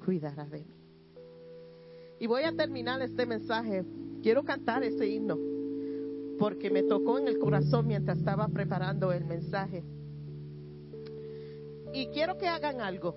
[0.09, 0.75] cuidará de mí.
[2.19, 3.85] Y voy a terminar este mensaje.
[4.23, 5.37] Quiero cantar ese himno
[6.39, 9.85] porque me tocó en el corazón mientras estaba preparando el mensaje.
[11.93, 13.15] Y quiero que hagan algo.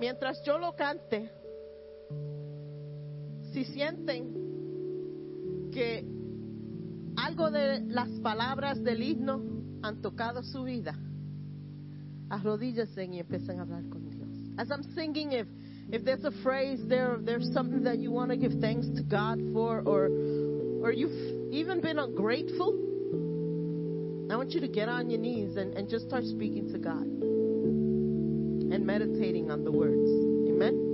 [0.00, 1.30] Mientras yo lo cante,
[3.52, 6.02] si sienten que
[7.16, 9.42] algo de las palabras del himno
[9.82, 10.98] han tocado su vida,
[12.30, 14.13] arrodíllense y empiecen a hablar con Dios.
[14.58, 15.46] As I'm singing, if
[15.90, 19.38] if there's a phrase there, there's something that you want to give thanks to God
[19.52, 20.06] for, or
[20.82, 22.72] or you've even been ungrateful,
[24.30, 27.02] I want you to get on your knees and, and just start speaking to God
[27.02, 30.10] and meditating on the words.
[30.50, 30.93] Amen.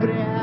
[0.00, 0.39] Yeah.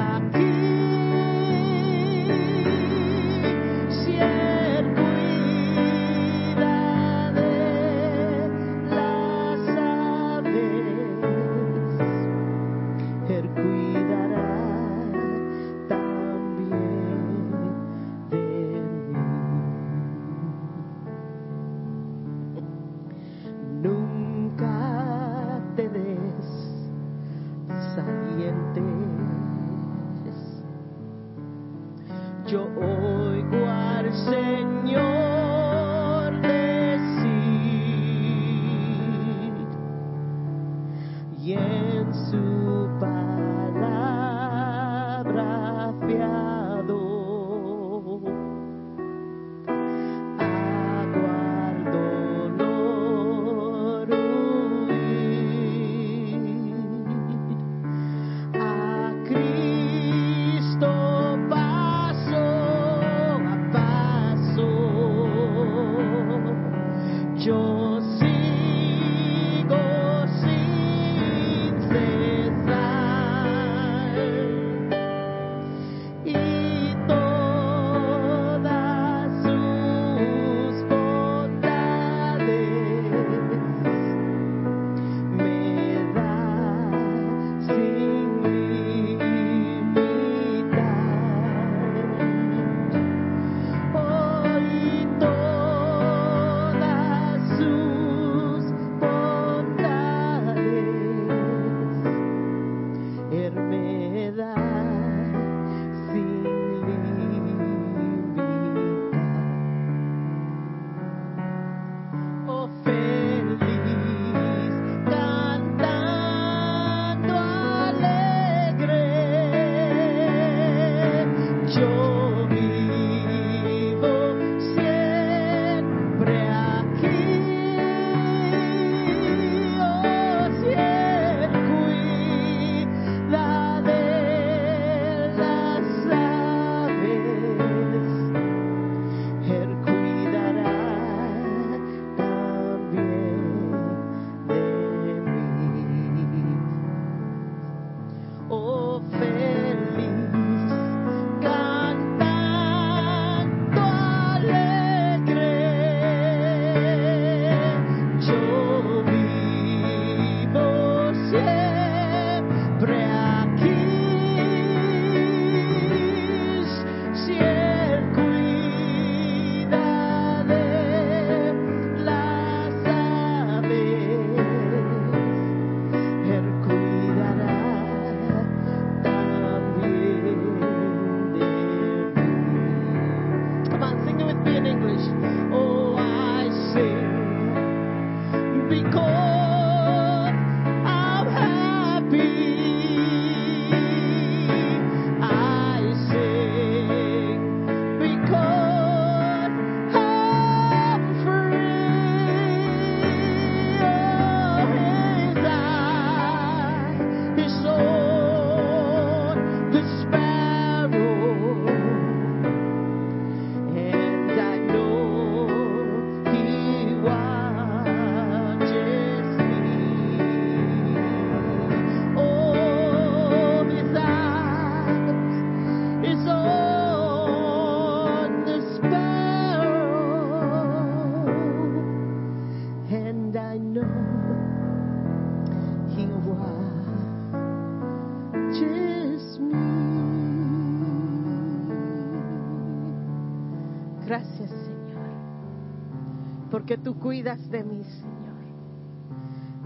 [247.02, 248.38] Cuidas de mí, Señor.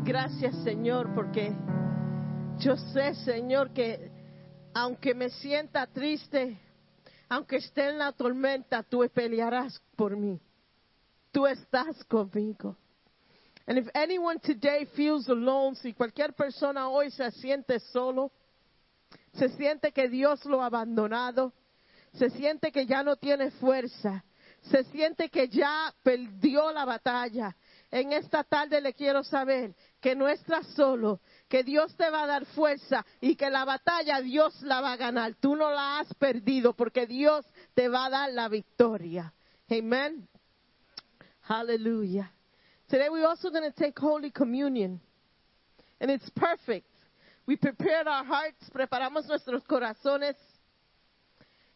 [0.04, 1.54] Gracias, Señor, porque
[2.60, 4.12] yo sé, Señor, que
[4.74, 6.58] aunque me sienta triste,
[7.30, 10.40] aunque esté en la tormenta, tú pelearás por mí.
[11.32, 12.76] Tú estás conmigo.
[13.68, 18.32] And if anyone today feels alone, si cualquier persona hoy se siente solo,
[19.34, 21.54] se siente que Dios lo ha abandonado,
[22.14, 24.26] se siente que ya no tiene fuerza,
[24.62, 27.56] se siente que ya perdió la batalla.
[27.90, 31.20] En esta tarde le quiero saber que no estás solo,
[31.50, 34.98] que Dios te va a dar fuerza y que la batalla Dios la va a
[34.98, 35.36] ganar.
[35.36, 39.34] Tú no la has perdido porque Dios te va a dar la victoria.
[39.70, 40.28] Amen.
[41.42, 42.32] Hallelujah.
[42.88, 45.02] Today we're also going to take Holy Communion.
[46.00, 46.88] And it's perfect.
[47.46, 50.36] We prepared our hearts, preparamos nuestros corazones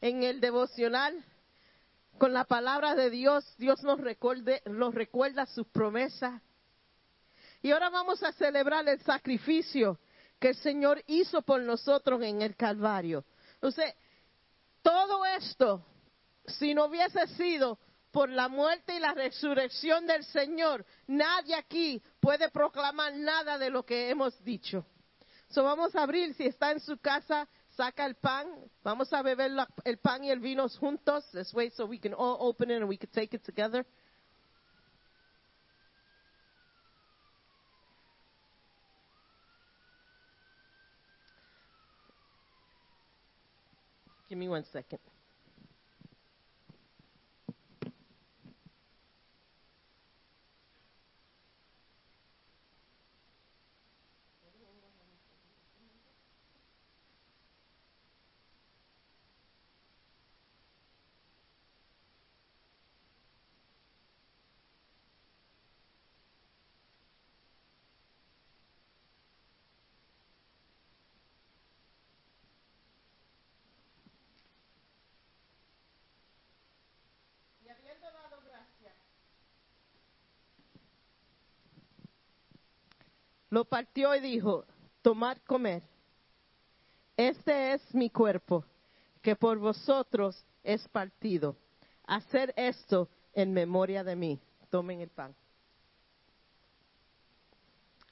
[0.02, 1.14] en el devocional
[2.18, 3.46] con la palabra de Dios.
[3.58, 4.00] Dios nos,
[4.66, 6.42] nos recuerda sus promesas.
[7.62, 10.00] Y ahora vamos a celebrar el sacrificio
[10.40, 13.26] que el Señor hizo por nosotros en el Calvario.
[13.56, 13.94] Entonces,
[14.82, 15.84] todo esto,
[16.46, 17.80] si no hubiese sido
[18.12, 23.84] por la muerte y la resurrección del Señor, nadie aquí puede proclamar nada de lo
[23.84, 24.86] que hemos dicho.
[25.50, 28.48] So vamos a abrir, si está en su casa, saca el pan.
[28.84, 31.26] Vamos a beber la- el pan y el vino juntos.
[31.34, 33.86] Let's wait so we can all open it and we can take it together.
[44.30, 45.15] Give me one second.
[83.56, 84.66] Lo partió y dijo,
[85.02, 85.82] tomad comer.
[87.16, 88.66] Este es mi cuerpo,
[89.22, 91.56] que por vosotros es partido.
[92.06, 94.42] Hacer esto en memoria de mí.
[94.70, 95.34] Tomen el pan.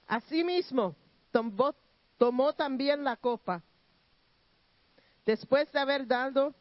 [0.07, 0.95] Asimismo,
[1.29, 1.75] tomó,
[2.17, 3.61] tomó también la copa.
[5.25, 6.55] Después de haber dado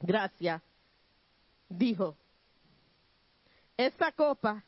[0.00, 0.62] gracia,
[1.68, 2.16] dijo,
[3.76, 4.64] esta copa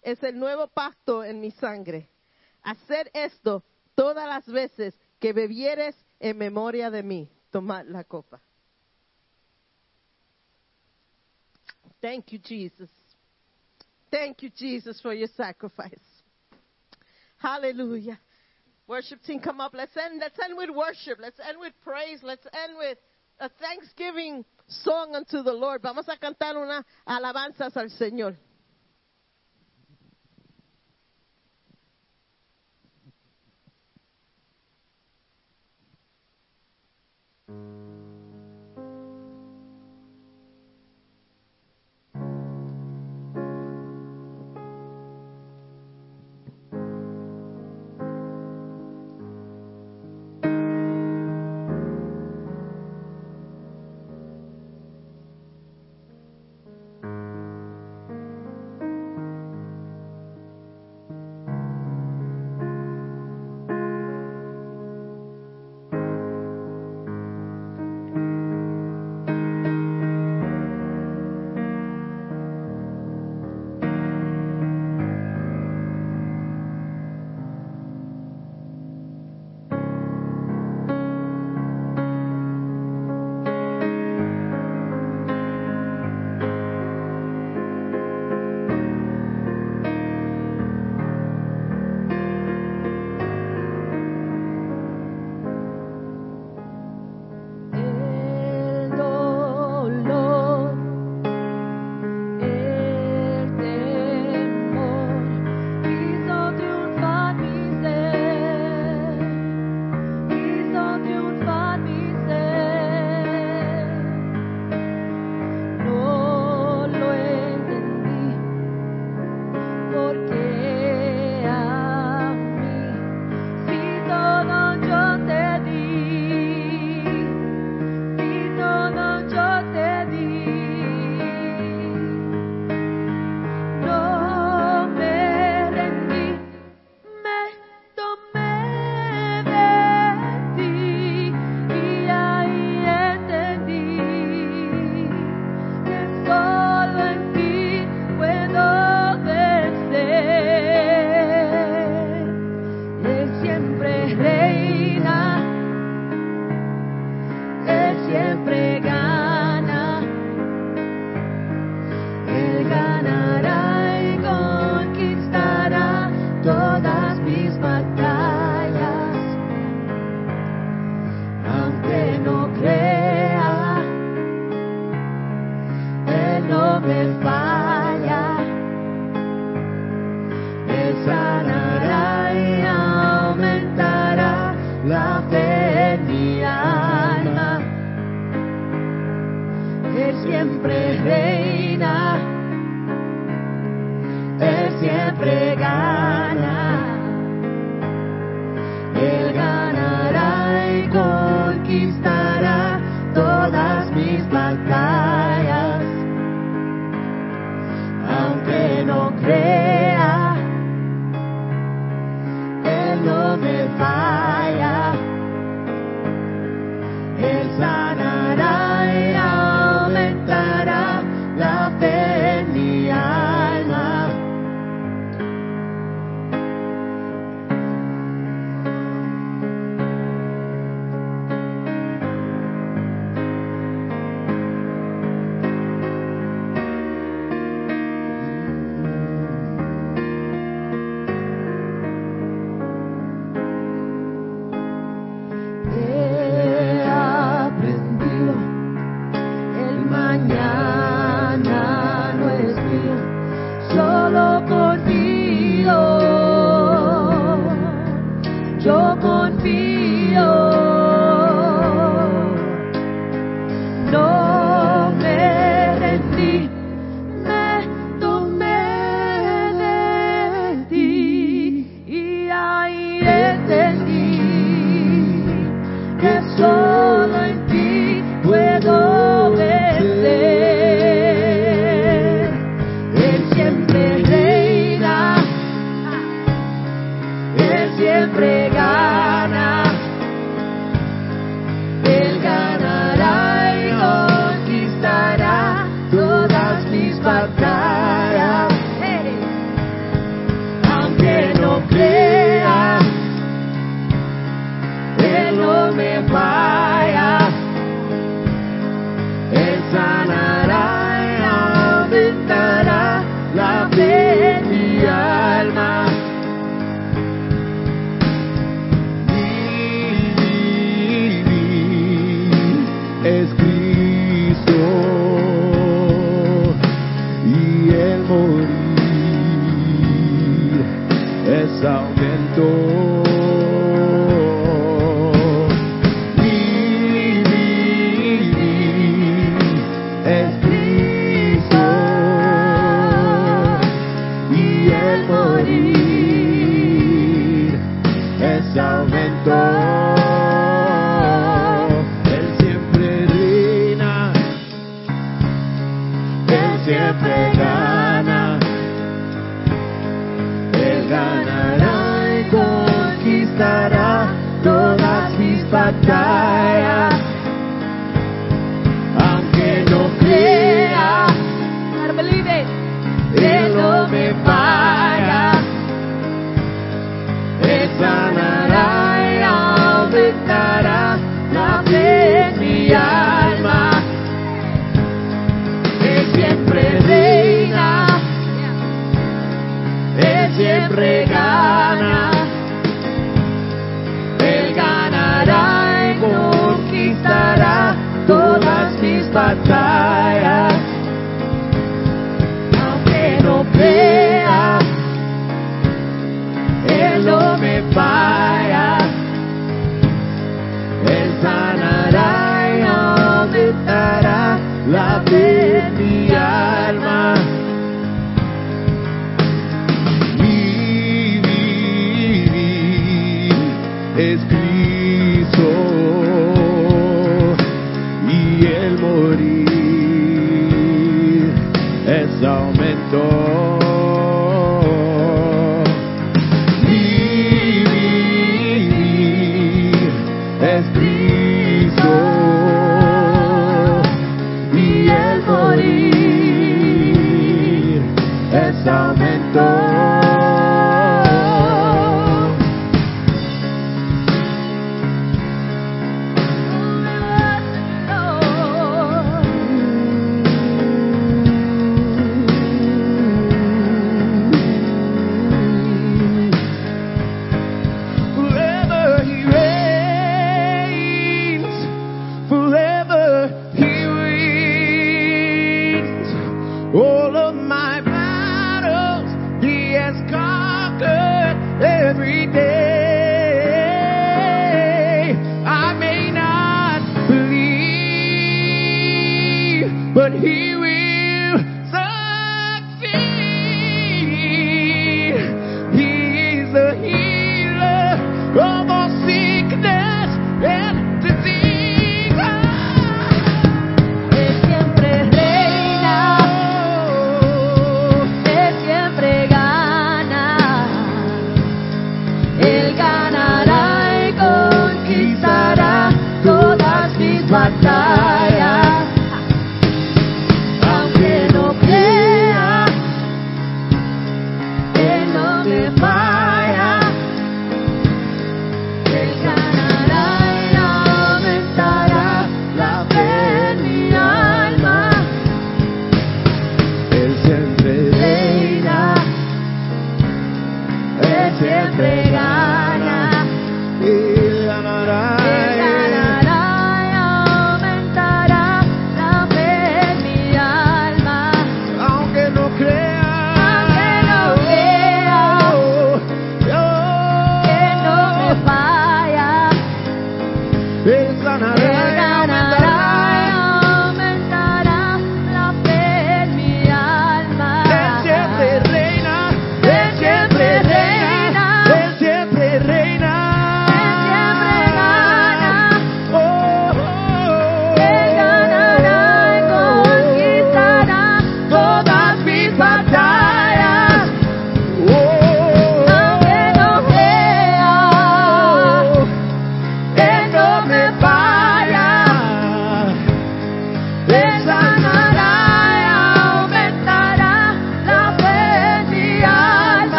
[0.00, 2.08] es el nuevo pacto en mi sangre.
[2.66, 3.62] Hacer esto
[3.94, 7.30] todas las veces que bebieres en memoria de mí.
[7.52, 8.40] Tomad la copa.
[12.00, 12.90] Thank you, Jesus.
[14.10, 16.02] Thank you, Jesus, for your sacrifice.
[17.38, 18.18] Hallelujah.
[18.88, 19.72] Worship team, come up.
[19.72, 20.18] Let's end.
[20.20, 21.18] Let's end with worship.
[21.20, 22.18] Let's end with praise.
[22.24, 22.98] Let's end with
[23.38, 25.82] a thanksgiving song unto the Lord.
[25.82, 28.36] Vamos a cantar una alabanzas al Señor.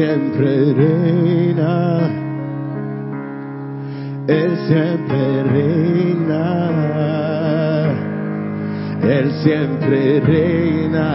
[0.00, 2.08] Siempre reina.
[4.28, 6.44] Él siempre reina.
[9.02, 11.08] Él siempre reina.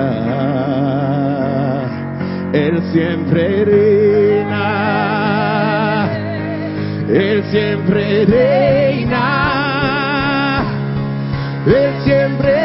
[2.54, 4.66] Él siempre reina.
[7.10, 9.26] Él siempre reina.
[11.66, 12.65] Él siempre reina.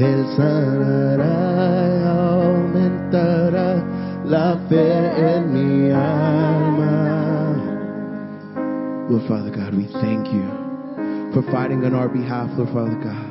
[0.00, 1.26] Él sanará
[1.92, 3.84] y aumentará
[4.24, 7.56] la fe en mi alma.
[9.10, 10.48] Lord Father God, we thank you
[11.34, 13.26] for fighting on our behalf, Lord Father God.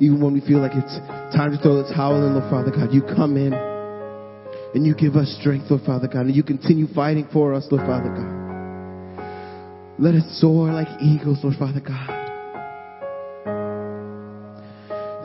[0.00, 0.98] Even when we feel like it's
[1.36, 5.16] time to throw the towel in, Lord Father God, you come in and you give
[5.16, 8.32] us strength, Lord Father God, and you continue fighting for us, Lord Father God.
[9.98, 12.15] Let us soar like eagles, Lord Father God.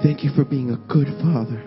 [0.03, 1.64] Thank you for being a good Father,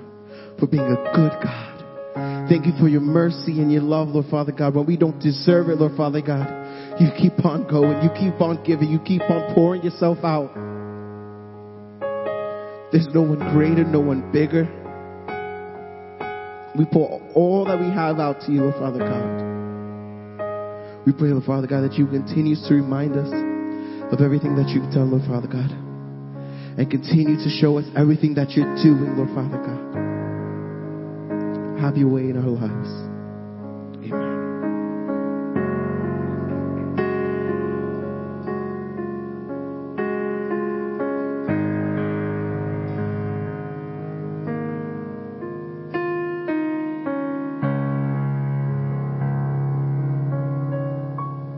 [0.59, 2.49] for being a good God.
[2.49, 4.75] Thank you for your mercy and your love, Lord Father God.
[4.75, 8.63] When we don't deserve it, Lord Father God, you keep on going, you keep on
[8.65, 10.53] giving, you keep on pouring yourself out.
[12.91, 14.67] There's no one greater, no one bigger.
[16.77, 19.45] We pour all that we have out to you, Lord Father God.
[21.07, 23.31] We pray, Lord Father God, that you continue to remind us
[24.13, 25.84] of everything that you've done, Lord Father God.
[26.77, 29.95] And continue to show us everything that you're doing, Lord Father God.
[31.81, 33.14] Have your way in our lives.